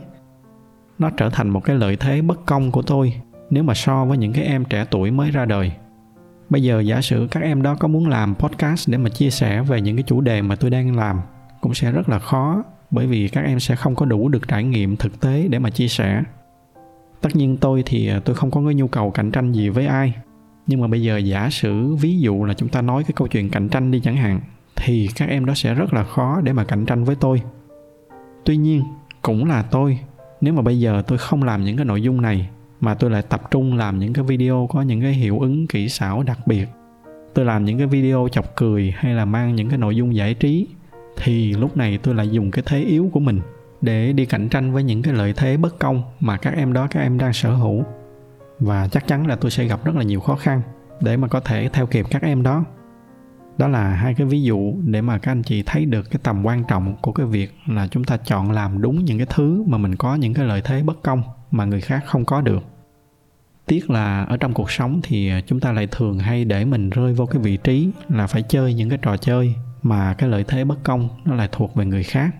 Nó 0.98 1.10
trở 1.10 1.30
thành 1.30 1.48
một 1.48 1.64
cái 1.64 1.76
lợi 1.76 1.96
thế 1.96 2.22
bất 2.22 2.46
công 2.46 2.70
của 2.70 2.82
tôi 2.82 3.14
nếu 3.50 3.62
mà 3.62 3.74
so 3.74 4.04
với 4.04 4.18
những 4.18 4.32
cái 4.32 4.44
em 4.44 4.64
trẻ 4.64 4.86
tuổi 4.90 5.10
mới 5.10 5.30
ra 5.30 5.44
đời. 5.44 5.72
Bây 6.50 6.62
giờ 6.62 6.80
giả 6.80 7.00
sử 7.00 7.28
các 7.30 7.42
em 7.42 7.62
đó 7.62 7.74
có 7.74 7.88
muốn 7.88 8.08
làm 8.08 8.34
podcast 8.34 8.88
để 8.88 8.98
mà 8.98 9.10
chia 9.10 9.30
sẻ 9.30 9.62
về 9.62 9.80
những 9.80 9.96
cái 9.96 10.04
chủ 10.06 10.20
đề 10.20 10.42
mà 10.42 10.56
tôi 10.56 10.70
đang 10.70 10.96
làm 10.96 11.20
cũng 11.60 11.74
sẽ 11.74 11.92
rất 11.92 12.08
là 12.08 12.18
khó 12.18 12.62
bởi 12.90 13.06
vì 13.06 13.28
các 13.28 13.44
em 13.44 13.60
sẽ 13.60 13.76
không 13.76 13.94
có 13.94 14.06
đủ 14.06 14.28
được 14.28 14.48
trải 14.48 14.64
nghiệm 14.64 14.96
thực 14.96 15.20
tế 15.20 15.48
để 15.48 15.58
mà 15.58 15.70
chia 15.70 15.88
sẻ 15.88 16.22
tất 17.25 17.37
nhiên 17.37 17.57
tôi 17.57 17.83
thì 17.87 18.09
à, 18.09 18.21
tôi 18.25 18.37
không 18.37 18.50
có 18.50 18.62
cái 18.64 18.75
nhu 18.75 18.88
cầu 18.88 19.11
cạnh 19.11 19.31
tranh 19.31 19.52
gì 19.52 19.69
với 19.69 19.87
ai. 19.87 20.14
Nhưng 20.66 20.81
mà 20.81 20.87
bây 20.87 21.02
giờ 21.02 21.16
giả 21.16 21.50
sử 21.50 21.95
ví 21.95 22.19
dụ 22.21 22.45
là 22.45 22.54
chúng 22.54 22.69
ta 22.69 22.83
nói 22.83 23.04
cái 23.04 23.12
câu 23.16 23.28
chuyện 23.28 23.50
cạnh 23.50 23.69
tranh 23.69 23.90
đi 23.90 24.00
chẳng 24.00 24.16
hạn, 24.16 24.40
thì 24.76 25.09
các 25.16 25.28
em 25.28 25.45
đó 25.45 25.54
sẽ 25.54 25.75
rất 25.75 25.95
là 25.95 26.04
khó 26.04 26.40
để 26.40 26.52
mà 26.52 26.64
cạnh 26.64 26.87
tranh 26.87 27.04
với 27.04 27.16
tôi. 27.16 27.43
Tuy 28.45 28.57
nhiên, 28.57 28.83
cũng 29.23 29.45
là 29.45 29.62
tôi, 29.62 29.99
nếu 30.40 30.54
mà 30.54 30.62
bây 30.62 30.81
giờ 30.81 31.02
tôi 31.07 31.19
không 31.19 31.43
làm 31.43 31.64
những 31.64 31.76
cái 31.76 31.85
nội 31.85 32.02
dung 32.02 32.21
này, 32.21 32.49
mà 32.81 32.95
tôi 32.95 33.11
lại 33.11 33.23
tập 33.23 33.50
trung 33.50 33.76
làm 33.76 33.99
những 33.99 34.12
cái 34.12 34.25
video 34.25 34.69
có 34.73 34.83
những 34.83 35.00
cái 35.00 35.12
hiệu 35.12 35.38
ứng 35.38 35.66
kỹ 35.66 35.88
xảo 35.88 36.23
đặc 36.23 36.47
biệt, 36.47 36.69
tôi 37.35 37.45
làm 37.45 37.64
những 37.64 37.78
cái 37.78 37.87
video 37.87 38.28
chọc 38.33 38.57
cười 38.57 38.95
hay 38.97 39.14
là 39.14 39.25
mang 39.25 39.54
những 39.54 39.69
cái 39.69 39.78
nội 39.78 39.97
dung 39.97 40.14
giải 40.14 40.35
trí, 40.35 40.66
thì 41.16 41.52
lúc 41.52 41.76
này 41.76 41.99
tôi 41.99 42.14
lại 42.14 42.28
dùng 42.28 42.50
cái 42.50 42.64
thế 42.66 42.81
yếu 42.81 43.11
của 43.12 43.21
mình 43.21 43.40
để 43.84 44.12
đi 44.12 44.26
cạnh 44.26 44.48
tranh 44.48 44.72
với 44.72 44.82
những 44.82 45.02
cái 45.02 45.14
lợi 45.14 45.32
thế 45.36 45.56
bất 45.56 45.78
công 45.78 46.02
mà 46.20 46.36
các 46.36 46.54
em 46.54 46.72
đó, 46.72 46.86
các 46.90 47.00
em 47.00 47.18
đang 47.18 47.32
sở 47.32 47.54
hữu. 47.54 47.84
Và 48.58 48.88
chắc 48.88 49.06
chắn 49.06 49.26
là 49.26 49.36
tôi 49.36 49.50
sẽ 49.50 49.64
gặp 49.64 49.84
rất 49.84 49.96
là 49.96 50.02
nhiều 50.02 50.20
khó 50.20 50.36
khăn 50.36 50.62
để 51.00 51.16
mà 51.16 51.28
có 51.28 51.40
thể 51.40 51.68
theo 51.72 51.86
kịp 51.86 52.06
các 52.10 52.22
em 52.22 52.42
đó. 52.42 52.64
Đó 53.58 53.68
là 53.68 53.90
hai 53.90 54.14
cái 54.14 54.26
ví 54.26 54.42
dụ 54.42 54.74
để 54.84 55.00
mà 55.00 55.18
các 55.18 55.32
anh 55.32 55.42
chị 55.42 55.62
thấy 55.66 55.84
được 55.84 56.10
cái 56.10 56.20
tầm 56.22 56.46
quan 56.46 56.64
trọng 56.68 56.96
của 57.02 57.12
cái 57.12 57.26
việc 57.26 57.54
là 57.66 57.86
chúng 57.86 58.04
ta 58.04 58.16
chọn 58.16 58.50
làm 58.50 58.82
đúng 58.82 59.04
những 59.04 59.18
cái 59.18 59.26
thứ 59.30 59.64
mà 59.66 59.78
mình 59.78 59.96
có 59.96 60.14
những 60.14 60.34
cái 60.34 60.46
lợi 60.46 60.62
thế 60.64 60.82
bất 60.82 61.02
công 61.02 61.22
mà 61.50 61.64
người 61.64 61.80
khác 61.80 62.04
không 62.06 62.24
có 62.24 62.40
được. 62.40 62.62
Tiếc 63.66 63.90
là 63.90 64.24
ở 64.24 64.36
trong 64.36 64.54
cuộc 64.54 64.70
sống 64.70 65.00
thì 65.02 65.32
chúng 65.46 65.60
ta 65.60 65.72
lại 65.72 65.88
thường 65.90 66.18
hay 66.18 66.44
để 66.44 66.64
mình 66.64 66.90
rơi 66.90 67.12
vô 67.12 67.26
cái 67.26 67.42
vị 67.42 67.56
trí 67.56 67.90
là 68.08 68.26
phải 68.26 68.42
chơi 68.42 68.74
những 68.74 68.88
cái 68.88 68.98
trò 69.02 69.16
chơi 69.16 69.54
mà 69.82 70.14
cái 70.14 70.28
lợi 70.28 70.44
thế 70.48 70.64
bất 70.64 70.84
công 70.84 71.08
nó 71.24 71.34
lại 71.34 71.48
thuộc 71.52 71.74
về 71.74 71.84
người 71.84 72.02
khác 72.02 72.34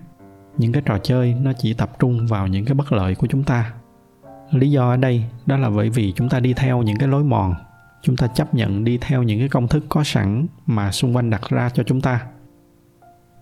những 0.59 0.73
cái 0.73 0.83
trò 0.87 0.99
chơi 0.99 1.35
nó 1.43 1.53
chỉ 1.53 1.75
tập 1.75 1.91
trung 1.99 2.27
vào 2.27 2.47
những 2.47 2.65
cái 2.65 2.75
bất 2.75 2.93
lợi 2.93 3.15
của 3.15 3.27
chúng 3.27 3.45
ta. 3.45 3.73
Lý 4.51 4.71
do 4.71 4.91
ở 4.91 4.97
đây 4.97 5.25
đó 5.47 5.57
là 5.57 5.71
bởi 5.71 5.91
vì 5.91 6.13
chúng 6.17 6.29
ta 6.29 6.41
đi 6.41 6.55
theo 6.55 6.83
những 6.83 6.97
cái 6.97 7.09
lối 7.09 7.25
mòn. 7.25 7.55
Chúng 8.03 8.17
ta 8.17 8.27
chấp 8.27 8.55
nhận 8.55 8.85
đi 8.85 8.99
theo 9.01 9.23
những 9.23 9.39
cái 9.39 9.49
công 9.49 9.69
thức 9.69 9.85
có 9.89 10.05
sẵn 10.05 10.47
mà 10.67 10.93
xung 10.93 11.17
quanh 11.17 11.31
đặt 11.31 11.43
ra 11.51 11.71
cho 11.71 11.83
chúng 11.83 12.01
ta. 12.01 12.27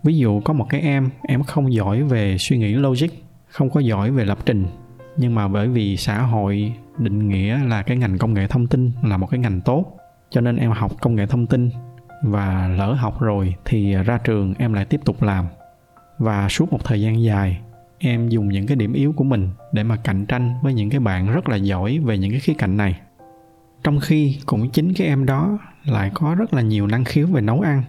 Ví 0.03 0.17
dụ 0.17 0.39
có 0.39 0.53
một 0.53 0.65
cái 0.69 0.81
em 0.81 1.09
em 1.21 1.43
không 1.43 1.73
giỏi 1.73 2.03
về 2.03 2.37
suy 2.37 2.57
nghĩ 2.57 2.73
logic, 2.73 3.09
không 3.47 3.69
có 3.69 3.79
giỏi 3.79 4.11
về 4.11 4.25
lập 4.25 4.37
trình. 4.45 4.65
Nhưng 5.17 5.35
mà 5.35 5.47
bởi 5.47 5.67
vì 5.67 5.97
xã 5.97 6.21
hội 6.21 6.73
định 6.97 7.29
nghĩa 7.29 7.57
là 7.63 7.83
cái 7.83 7.97
ngành 7.97 8.17
công 8.17 8.33
nghệ 8.33 8.47
thông 8.47 8.67
tin 8.67 8.91
là 9.03 9.17
một 9.17 9.27
cái 9.27 9.39
ngành 9.39 9.61
tốt, 9.61 9.97
cho 10.29 10.41
nên 10.41 10.55
em 10.55 10.71
học 10.71 10.91
công 11.01 11.15
nghệ 11.15 11.25
thông 11.25 11.47
tin. 11.47 11.69
Và 12.23 12.67
lỡ 12.67 12.93
học 12.93 13.21
rồi 13.21 13.55
thì 13.65 13.93
ra 13.93 14.17
trường 14.17 14.53
em 14.57 14.73
lại 14.73 14.85
tiếp 14.85 15.01
tục 15.05 15.23
làm 15.23 15.45
và 16.23 16.49
suốt 16.49 16.71
một 16.71 16.79
thời 16.83 17.01
gian 17.01 17.23
dài, 17.23 17.59
em 17.99 18.29
dùng 18.29 18.49
những 18.49 18.67
cái 18.67 18.75
điểm 18.75 18.93
yếu 18.93 19.13
của 19.13 19.23
mình 19.23 19.49
để 19.71 19.83
mà 19.83 19.95
cạnh 19.95 20.25
tranh 20.25 20.53
với 20.61 20.73
những 20.73 20.89
cái 20.89 20.99
bạn 20.99 21.31
rất 21.31 21.49
là 21.49 21.55
giỏi 21.55 21.99
về 21.99 22.17
những 22.17 22.31
cái 22.31 22.39
khía 22.39 22.53
cạnh 22.53 22.77
này. 22.77 22.99
Trong 23.83 23.99
khi 23.99 24.37
cũng 24.45 24.69
chính 24.69 24.93
cái 24.93 25.07
em 25.07 25.25
đó 25.25 25.57
lại 25.85 26.11
có 26.13 26.35
rất 26.35 26.53
là 26.53 26.61
nhiều 26.61 26.87
năng 26.87 27.03
khiếu 27.03 27.27
về 27.27 27.41
nấu 27.41 27.61
ăn. 27.61 27.83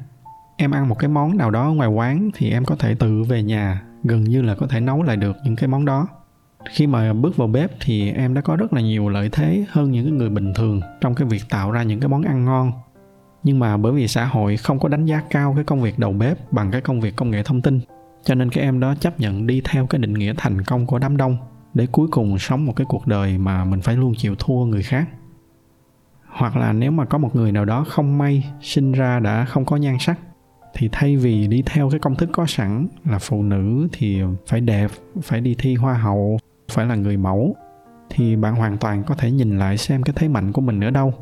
Em 0.57 0.71
ăn 0.71 0.88
một 0.88 0.99
cái 0.99 1.09
món 1.09 1.37
nào 1.37 1.50
đó 1.50 1.73
ngoài 1.73 1.88
quán 1.88 2.31
thì 2.35 2.50
em 2.50 2.64
có 2.64 2.76
thể 2.76 2.95
tự 2.95 3.23
về 3.23 3.43
nhà, 3.43 3.83
gần 4.05 4.25
như 4.25 4.43
là 4.43 4.55
có 4.55 4.67
thể 4.67 4.81
nấu 4.81 5.03
lại 5.03 5.17
được 5.17 5.37
những 5.45 5.57
cái 5.57 5.69
món 5.69 5.85
đó. 5.85 6.09
Khi 6.71 6.87
mà 6.87 7.12
bước 7.12 7.37
vào 7.37 7.49
bếp 7.49 7.71
thì 7.81 8.11
em 8.11 8.35
đã 8.35 8.41
có 8.41 8.57
rất 8.57 8.73
là 8.73 8.81
nhiều 8.81 9.09
lợi 9.09 9.29
thế 9.33 9.64
hơn 9.71 9.91
những 9.91 10.19
người 10.19 10.31
bình 10.31 10.55
thường 10.55 10.81
trong 11.00 11.14
cái 11.14 11.29
việc 11.29 11.43
tạo 11.50 11.71
ra 11.71 11.83
những 11.83 12.00
cái 12.00 12.09
món 12.09 12.23
ăn 12.23 12.45
ngon. 12.45 12.73
Nhưng 13.43 13.59
mà 13.59 13.76
bởi 13.76 13.93
vì 13.93 14.09
xã 14.09 14.25
hội 14.25 14.57
không 14.57 14.79
có 14.79 14.88
đánh 14.88 15.07
giá 15.07 15.23
cao 15.31 15.53
cái 15.55 15.64
công 15.64 15.83
việc 15.83 15.99
đầu 15.99 16.12
bếp 16.12 16.53
bằng 16.53 16.71
cái 16.71 16.81
công 16.81 17.00
việc 17.00 17.17
công 17.17 17.31
nghệ 17.31 17.43
thông 17.43 17.62
tin 17.62 17.81
cho 18.25 18.35
nên 18.35 18.50
cái 18.50 18.64
em 18.64 18.81
đó 18.81 18.95
chấp 18.95 19.21
nhận 19.21 19.47
đi 19.47 19.61
theo 19.64 19.87
cái 19.87 19.99
định 19.99 20.14
nghĩa 20.14 20.35
thành 20.37 20.62
công 20.62 20.87
của 20.87 20.99
đám 20.99 21.16
đông 21.16 21.37
để 21.75 21.87
cuối 21.87 22.09
cùng 22.09 22.38
sống 22.38 22.66
một 22.66 22.76
cái 22.76 22.87
cuộc 22.88 23.07
đời 23.07 23.38
mà 23.38 23.64
mình 23.64 23.81
phải 23.81 23.97
luôn 23.97 24.14
chịu 24.14 24.35
thua 24.38 24.64
người 24.64 24.83
khác. 24.83 25.09
Hoặc 26.26 26.57
là 26.57 26.73
nếu 26.73 26.90
mà 26.90 27.04
có 27.04 27.19
một 27.19 27.37
người 27.37 27.52
nào 27.52 27.64
đó 27.64 27.85
không 27.88 28.19
may, 28.19 28.52
sinh 28.61 28.93
ra 28.93 29.21
đã 29.21 29.45
không 29.45 29.64
có 29.64 29.76
nhan 29.76 29.97
sắc, 30.00 30.19
thì 30.75 30.88
thay 30.93 31.16
vì 31.16 31.47
đi 31.47 31.62
theo 31.66 31.90
cái 31.90 32.00
công 32.00 32.14
thức 32.14 32.28
có 32.33 32.47
sẵn 32.47 32.88
là 33.04 33.19
phụ 33.19 33.43
nữ 33.43 33.88
thì 33.93 34.23
phải 34.47 34.61
đẹp, 34.61 34.90
phải 35.23 35.40
đi 35.40 35.54
thi 35.59 35.75
hoa 35.75 35.95
hậu, 35.95 36.38
phải 36.71 36.87
là 36.87 36.95
người 36.95 37.16
mẫu, 37.16 37.57
thì 38.11 38.37
bạn 38.37 38.54
hoàn 38.54 38.78
toàn 38.78 39.04
có 39.04 39.14
thể 39.14 39.31
nhìn 39.31 39.59
lại 39.59 39.78
xem 39.78 40.02
cái 40.02 40.14
thế 40.16 40.28
mạnh 40.28 40.52
của 40.52 40.61
mình 40.61 40.81
ở 40.81 40.90
đâu. 40.90 41.14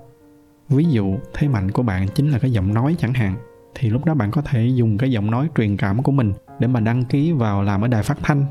Ví 0.68 0.84
dụ, 0.84 1.16
thế 1.34 1.48
mạnh 1.48 1.70
của 1.70 1.82
bạn 1.82 2.08
chính 2.14 2.30
là 2.30 2.38
cái 2.38 2.52
giọng 2.52 2.74
nói 2.74 2.96
chẳng 2.98 3.14
hạn, 3.14 3.34
thì 3.74 3.90
lúc 3.90 4.04
đó 4.04 4.14
bạn 4.14 4.30
có 4.30 4.42
thể 4.42 4.66
dùng 4.66 4.98
cái 4.98 5.10
giọng 5.10 5.30
nói 5.30 5.48
truyền 5.56 5.76
cảm 5.76 6.02
của 6.02 6.12
mình 6.12 6.32
để 6.58 6.68
mà 6.68 6.80
đăng 6.80 7.04
ký 7.04 7.32
vào 7.32 7.62
làm 7.62 7.84
ở 7.84 7.88
đài 7.88 8.02
phát 8.02 8.18
thanh. 8.22 8.44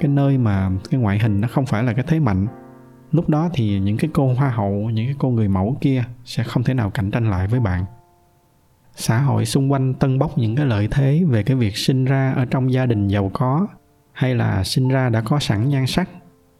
Cái 0.00 0.08
nơi 0.08 0.38
mà 0.38 0.70
cái 0.90 1.00
ngoại 1.00 1.18
hình 1.18 1.40
nó 1.40 1.48
không 1.48 1.66
phải 1.66 1.82
là 1.82 1.92
cái 1.92 2.04
thế 2.08 2.20
mạnh. 2.20 2.46
Lúc 3.12 3.28
đó 3.28 3.48
thì 3.54 3.80
những 3.80 3.96
cái 3.96 4.10
cô 4.14 4.34
hoa 4.34 4.50
hậu, 4.50 4.72
những 4.72 5.06
cái 5.06 5.14
cô 5.18 5.30
người 5.30 5.48
mẫu 5.48 5.76
kia 5.80 6.04
sẽ 6.24 6.42
không 6.42 6.62
thể 6.62 6.74
nào 6.74 6.90
cạnh 6.90 7.10
tranh 7.10 7.30
lại 7.30 7.46
với 7.46 7.60
bạn. 7.60 7.84
Xã 8.94 9.18
hội 9.18 9.44
xung 9.46 9.72
quanh 9.72 9.94
tân 9.94 10.18
bốc 10.18 10.38
những 10.38 10.56
cái 10.56 10.66
lợi 10.66 10.88
thế 10.90 11.24
về 11.28 11.42
cái 11.42 11.56
việc 11.56 11.76
sinh 11.76 12.04
ra 12.04 12.32
ở 12.32 12.44
trong 12.44 12.72
gia 12.72 12.86
đình 12.86 13.08
giàu 13.08 13.30
có, 13.34 13.66
hay 14.12 14.34
là 14.34 14.64
sinh 14.64 14.88
ra 14.88 15.08
đã 15.08 15.20
có 15.20 15.38
sẵn 15.38 15.68
nhan 15.68 15.86
sắc. 15.86 16.08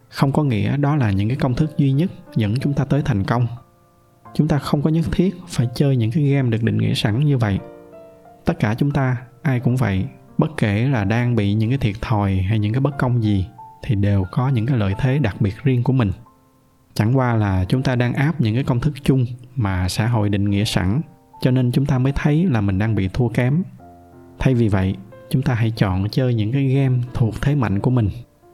Không 0.09 0.33
có 0.33 0.45
nghĩa 0.45 0.77
đó 0.77 0.97
là 0.97 1.11
những 1.11 1.29
cái 1.29 1.37
công 1.37 1.55
thức 1.55 1.79
duy 1.79 1.93
nhất 1.93 2.11
dẫn 2.37 2.55
chúng 2.61 2.73
ta 2.73 2.85
tới 2.85 3.03
thành 3.05 3.25
công. 3.25 3.47
Chúng 4.35 4.49
ta 4.49 4.59
không 4.59 4.83
có 4.83 4.91
nhất 4.91 5.07
thiết 5.13 5.35
phải 5.49 5.69
chơi 5.75 5.97
những 5.97 6.11
cái 6.11 6.25
game 6.25 6.51
được 6.51 6.63
định 6.63 6.79
nghĩa 6.79 6.95
sẵn 6.95 7.25
như 7.25 7.39
vậy. 7.39 7.59
Tất 8.45 8.59
cả 8.59 8.75
chúng 8.79 8.91
ta, 8.91 9.17
ai 9.43 9.61
cũng 9.61 9.77
vậy 9.77 10.07
bất 10.43 10.57
kể 10.57 10.89
là 10.89 11.05
đang 11.05 11.37
bị 11.37 11.55
những 11.55 11.71
cái 11.71 11.79
thiệt 11.79 11.95
thòi 12.01 12.35
hay 12.37 12.59
những 12.59 12.73
cái 12.73 12.81
bất 12.81 12.99
công 12.99 13.23
gì, 13.23 13.47
thì 13.83 13.95
đều 13.95 14.25
có 14.31 14.49
những 14.49 14.67
cái 14.67 14.77
lợi 14.79 14.95
thế 14.99 15.19
đặc 15.19 15.41
biệt 15.41 15.55
riêng 15.63 15.83
của 15.83 15.93
mình. 15.93 16.11
Chẳng 16.95 17.17
qua 17.17 17.35
là 17.35 17.65
chúng 17.69 17.83
ta 17.83 17.97
đang 17.97 18.13
áp 18.13 18.41
những 18.41 18.55
cái 18.55 18.65
công 18.65 18.81
thức 18.81 18.95
chung 19.03 19.27
mà 19.57 19.89
xã 19.89 20.07
hội 20.07 20.29
định 20.29 20.51
nghĩa 20.51 20.65
sẵn, 20.65 21.01
cho 21.41 21.51
nên 21.51 21.73
chúng 21.73 21.87
ta 21.87 21.99
mới 21.99 22.13
thấy 22.17 22.45
là 22.45 22.61
mình 22.61 22.79
đang 22.79 22.95
bị 22.95 23.09
thua 23.09 23.29
kém. 23.29 23.63
Thay 24.39 24.55
vì 24.55 24.69
vậy, 24.69 24.97
chúng 25.31 25.43
ta 25.43 25.55
hãy 25.55 25.71
chọn 25.71 26.09
chơi 26.09 26.35
những 26.35 26.53
cái 26.53 26.65
game 26.65 26.99
thuộc 27.15 27.35
thế 27.43 27.55
mạnh 27.55 27.81
của 27.81 27.91
mình. 27.91 28.11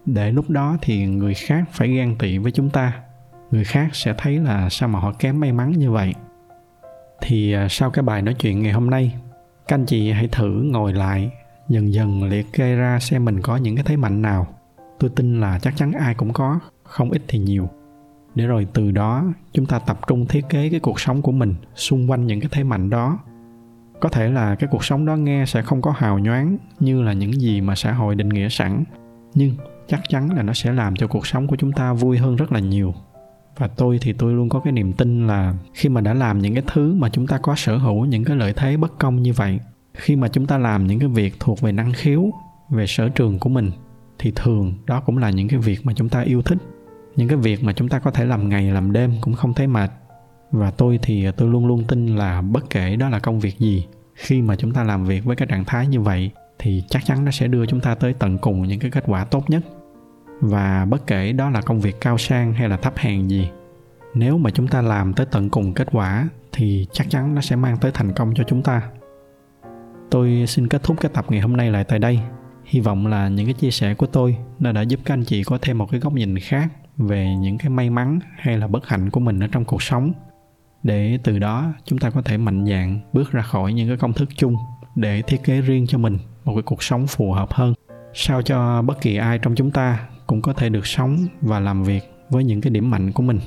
Để 0.07 0.33
lúc 0.33 0.51
đó 0.51 0.77
thì 0.83 1.07
người 1.07 1.35
khác 1.35 1.65
phải 1.73 1.89
ghen 1.89 2.17
tị 2.19 2.39
với 2.39 2.53
chúng 2.53 2.71
ta. 2.71 2.93
Người 3.51 3.65
khác 3.65 3.89
sẽ 3.93 4.15
thấy 4.19 4.39
là 4.39 4.69
sao 4.69 4.89
mà 4.89 4.99
họ 4.99 5.13
kém 5.13 5.41
may 5.41 5.53
mắn 5.53 5.71
như 5.71 5.91
vậy. 5.91 6.15
Thì 7.21 7.53
à, 7.53 7.67
sau 7.71 7.91
cái 7.91 8.03
bài 8.03 8.23
nói 8.23 8.35
chuyện 8.35 8.63
ngày 8.63 8.73
hôm 8.73 8.91
nay, 8.91 9.15
các 9.69 9.75
anh 9.77 9.87
chị 9.87 10.11
hãy 10.11 10.29
thử 10.29 10.51
ngồi 10.51 10.93
lại 10.93 11.31
dần 11.69 11.93
dần 11.93 12.25
liệt 12.25 12.53
kê 12.53 12.75
ra 12.75 12.99
xem 13.01 13.25
mình 13.25 13.43
có 13.43 13.57
những 13.57 13.77
cái 13.77 13.85
thế 13.89 13.97
mạnh 13.97 14.23
nào. 14.23 14.47
Tôi 14.99 15.11
tin 15.17 15.41
là 15.41 15.59
chắc 15.59 15.77
chắn 15.77 15.93
ai 15.93 16.15
cũng 16.15 16.33
có, 16.33 16.59
không 16.83 17.11
ít 17.11 17.23
thì 17.29 17.39
nhiều. 17.39 17.69
Để 18.35 18.47
rồi 18.47 18.67
từ 18.73 18.91
đó, 18.91 19.25
chúng 19.53 19.67
ta 19.67 19.79
tập 19.79 19.99
trung 20.07 20.27
thiết 20.27 20.45
kế 20.49 20.69
cái 20.71 20.81
cuộc 20.81 21.01
sống 21.01 21.23
của 21.23 21.33
mình 21.33 21.55
xung 21.75 22.11
quanh 22.11 22.27
những 22.27 22.41
cái 22.41 22.49
thế 22.53 22.65
mạnh 22.65 22.91
đó. 22.91 23.19
Có 24.01 24.09
thể 24.09 24.29
là 24.31 24.55
cái 24.55 24.69
cuộc 24.73 24.85
sống 24.85 25.07
đó 25.07 25.17
nghe 25.17 25.47
sẽ 25.47 25.63
không 25.63 25.83
có 25.83 25.91
hào 25.91 26.19
nhoáng 26.19 26.57
như 26.81 27.03
là 27.03 27.13
những 27.13 27.41
gì 27.41 27.61
mà 27.61 27.75
xã 27.75 27.93
hội 27.93 28.15
định 28.15 28.29
nghĩa 28.29 28.49
sẵn, 28.49 28.85
nhưng 29.35 29.55
chắc 29.87 30.01
chắn 30.09 30.31
là 30.31 30.43
nó 30.43 30.53
sẽ 30.53 30.73
làm 30.73 30.97
cho 30.97 31.07
cuộc 31.07 31.27
sống 31.27 31.47
của 31.47 31.57
chúng 31.57 31.73
ta 31.73 31.93
vui 31.93 32.19
hơn 32.19 32.37
rất 32.37 32.53
là 32.53 32.61
nhiều. 32.61 32.95
Và 33.57 33.69
tôi 33.69 33.99
thì 34.03 34.13
tôi 34.13 34.33
luôn 34.33 34.49
có 34.49 34.61
cái 34.61 34.73
niềm 34.73 34.93
tin 34.93 35.27
là 35.27 35.55
khi 35.75 35.89
mà 35.89 36.01
đã 36.01 36.15
làm 36.15 36.39
những 36.39 36.55
cái 36.55 36.63
thứ 36.67 36.95
mà 36.95 37.09
chúng 37.09 37.27
ta 37.27 37.39
có 37.39 37.55
sở 37.57 37.77
hữu, 37.77 38.05
những 38.05 38.25
cái 38.25 38.37
lợi 38.37 38.53
thế 38.57 38.77
bất 38.77 38.99
công 38.99 39.23
như 39.23 39.33
vậy 39.33 39.61
khi 39.99 40.17
mà 40.17 40.29
chúng 40.29 40.47
ta 40.47 40.59
làm 40.59 40.87
những 40.87 40.99
cái 40.99 41.09
việc 41.09 41.35
thuộc 41.41 41.61
về 41.61 41.73
năng 41.73 41.93
khiếu, 41.93 42.31
về 42.71 42.87
sở 42.87 43.09
trường 43.09 43.39
của 43.39 43.49
mình, 43.49 43.71
thì 44.19 44.33
thường 44.37 44.75
đó 44.87 45.01
cũng 45.01 45.19
là 45.19 45.31
những 45.31 45.49
cái 45.49 45.61
việc 45.61 45.87
mà 45.87 45.93
chúng 45.97 46.09
ta 46.09 46.21
yêu 46.21 46.43
thích. 46.43 46.59
Những 47.17 47.29
cái 47.29 47.39
việc 47.39 47.65
mà 47.65 47.73
chúng 47.73 47.89
ta 47.89 47.99
có 47.99 48.11
thể 48.11 48.25
làm 48.25 48.49
ngày, 48.49 48.71
làm 48.71 48.93
đêm 48.93 49.13
cũng 49.21 49.35
không 49.35 49.55
thấy 49.55 49.67
mệt. 49.67 49.91
Và 50.51 50.71
tôi 50.71 50.99
thì 51.03 51.25
à, 51.25 51.33
tôi 51.37 51.49
luôn 51.49 51.67
luôn 51.67 51.85
tin 51.85 52.17
là 52.17 52.43
bất 52.43 52.71
kể 52.71 52.97
đó 52.97 53.09
là 53.09 53.19
công 53.19 53.41
việc 53.41 53.59
gì, 53.59 53.87
khi 54.15 54.43
mà 54.43 54.57
chúng 54.57 54.73
ta 54.73 54.85
làm 54.85 55.05
việc 55.05 55.25
với 55.25 55.37
cái 55.37 55.49
trạng 55.49 55.65
thái 55.65 55.87
như 55.87 56.01
vậy, 56.01 56.31
thì 56.59 56.85
chắc 56.89 57.05
chắn 57.05 57.25
nó 57.25 57.31
sẽ 57.31 57.49
đưa 57.49 57.67
chúng 57.67 57.81
ta 57.81 57.95
tới 57.95 58.13
tận 58.13 58.39
cùng 58.39 58.63
những 58.63 58.81
cái 58.81 58.91
kết 58.91 59.05
quả 59.07 59.25
tốt 59.25 59.51
nhất. 59.51 59.63
Và 60.41 60.85
bất 60.85 61.07
kể 61.07 61.33
đó 61.33 61.51
là 61.51 61.61
công 61.61 61.81
việc 61.81 62.01
cao 62.01 62.19
sang 62.19 62.53
hay 62.53 62.69
là 62.69 62.77
thấp 62.77 62.97
hèn 62.97 63.29
gì, 63.29 63.49
nếu 64.15 64.39
mà 64.39 64.51
chúng 64.51 64.69
ta 64.69 64.83
làm 64.83 65.13
tới 65.13 65.27
tận 65.31 65.51
cùng 65.51 65.75
kết 65.75 65.89
quả, 65.93 66.29
thì 66.53 66.87
chắc 66.93 67.11
chắn 67.11 67.35
nó 67.35 67.41
sẽ 67.41 67.57
mang 67.57 67.77
tới 67.77 67.91
thành 67.95 68.13
công 68.13 68.35
cho 68.35 68.45
chúng 68.47 68.63
ta 68.63 68.83
tôi 70.11 70.45
xin 70.47 70.69
kết 70.69 70.83
thúc 70.83 71.01
cái 71.01 71.11
tập 71.15 71.25
ngày 71.29 71.41
hôm 71.41 71.57
nay 71.57 71.71
lại 71.71 71.85
tại 71.85 71.99
đây. 71.99 72.21
Hy 72.65 72.81
vọng 72.81 73.07
là 73.07 73.29
những 73.29 73.47
cái 73.47 73.55
chia 73.55 73.71
sẻ 73.71 73.95
của 73.95 74.07
tôi 74.07 74.37
đã 74.59 74.73
đã 74.73 74.83
giúp 74.83 75.01
các 75.05 75.15
anh 75.15 75.25
chị 75.25 75.45
có 75.45 75.59
thêm 75.63 75.79
một 75.79 75.91
cái 75.91 76.01
góc 76.01 76.13
nhìn 76.13 76.39
khác 76.39 76.69
về 76.97 77.35
những 77.41 77.59
cái 77.59 77.71
may 77.71 77.91
mắn 77.91 78.19
hay 78.37 78.59
là 78.59 78.67
bất 78.67 78.87
hạnh 78.87 79.11
của 79.11 79.21
mình 79.21 79.41
ở 79.41 79.47
trong 79.47 79.65
cuộc 79.65 79.83
sống. 79.83 80.13
Để 80.83 81.19
từ 81.25 81.39
đó, 81.39 81.73
chúng 81.85 81.99
ta 81.99 82.11
có 82.11 82.23
thể 82.23 82.39
mạnh 82.39 82.67
dạn 82.67 83.01
bước 83.13 83.33
ra 83.33 83.43
khỏi 83.43 83.73
những 83.73 83.89
cái 83.89 83.97
công 83.97 84.13
thức 84.13 84.29
chung 84.37 84.57
để 84.97 85.23
thiết 85.23 85.45
kế 85.45 85.61
riêng 85.61 85.87
cho 85.87 85.99
mình 85.99 86.19
một 86.45 86.55
cái 86.55 86.63
cuộc 86.63 86.83
sống 86.83 87.07
phù 87.07 87.33
hợp 87.33 87.53
hơn. 87.53 87.75
Sao 88.15 88.43
cho 88.43 88.83
bất 88.83 89.01
kỳ 89.01 89.17
ai 89.17 89.39
trong 89.39 89.55
chúng 89.55 89.71
ta 89.71 90.09
cũng 90.27 90.43
có 90.43 90.53
thể 90.53 90.69
được 90.69 90.87
sống 90.87 91.27
và 91.41 91.61
làm 91.61 91.85
việc 91.85 92.03
với 92.31 92.45
những 92.45 92.61
cái 92.61 92.71
điểm 92.71 92.91
mạnh 92.91 93.13
của 93.13 93.23
mình. 93.23 93.41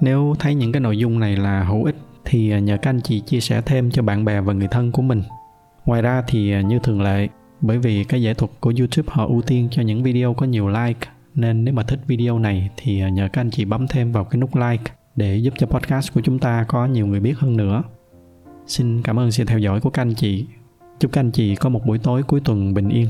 Nếu 0.00 0.34
thấy 0.38 0.54
những 0.54 0.72
cái 0.72 0.80
nội 0.80 0.98
dung 0.98 1.20
này 1.20 1.36
là 1.36 1.64
hữu 1.64 1.84
ích 1.84 1.96
thì 2.24 2.60
nhờ 2.60 2.76
các 2.82 2.90
anh 2.90 3.00
chị 3.00 3.20
chia 3.20 3.40
sẻ 3.40 3.62
thêm 3.66 3.90
cho 3.90 4.02
bạn 4.02 4.24
bè 4.24 4.40
và 4.40 4.52
người 4.52 4.68
thân 4.68 4.92
của 4.92 5.02
mình 5.02 5.22
ngoài 5.84 6.02
ra 6.02 6.22
thì 6.26 6.52
à, 6.52 6.60
như 6.60 6.78
thường 6.78 7.02
lệ, 7.02 7.28
bởi 7.60 7.78
vì 7.78 8.04
cái 8.04 8.22
giải 8.22 8.34
thuật 8.34 8.50
của 8.60 8.72
youtube 8.78 9.08
họ 9.12 9.26
ưu 9.26 9.42
tiên 9.42 9.68
cho 9.70 9.82
những 9.82 10.02
video 10.02 10.34
có 10.34 10.46
nhiều 10.46 10.68
like, 10.68 11.08
nên 11.34 11.64
nếu 11.64 11.74
mà 11.74 11.82
thích 11.82 12.00
video 12.06 12.38
này 12.38 12.70
thì 12.76 13.00
à, 13.00 13.08
nhờ 13.08 13.28
các 13.32 13.40
anh 13.40 13.50
chị 13.50 13.64
bấm 13.64 13.86
thêm 13.88 14.12
vào 14.12 14.24
cái 14.24 14.40
nút 14.40 14.56
like 14.56 14.92
để 15.16 15.36
giúp 15.36 15.54
cho 15.58 15.66
podcast 15.66 16.14
của 16.14 16.20
chúng 16.20 16.38
ta 16.38 16.64
có 16.68 16.86
nhiều 16.86 17.06
người 17.06 17.20
biết 17.20 17.38
hơn 17.38 17.56
nữa. 17.56 17.82
Xin 18.66 19.02
cảm 19.02 19.18
ơn 19.18 19.32
sự 19.32 19.44
theo 19.44 19.58
dõi 19.58 19.80
của 19.80 19.90
các 19.90 20.02
anh 20.02 20.14
chị. 20.14 20.46
Chúc 21.00 21.12
các 21.12 21.20
anh 21.20 21.30
chị 21.30 21.54
có 21.54 21.68
một 21.68 21.86
buổi 21.86 21.98
tối 21.98 22.22
cuối 22.22 22.40
tuần 22.44 22.74
bình 22.74 22.88
yên. 22.88 23.08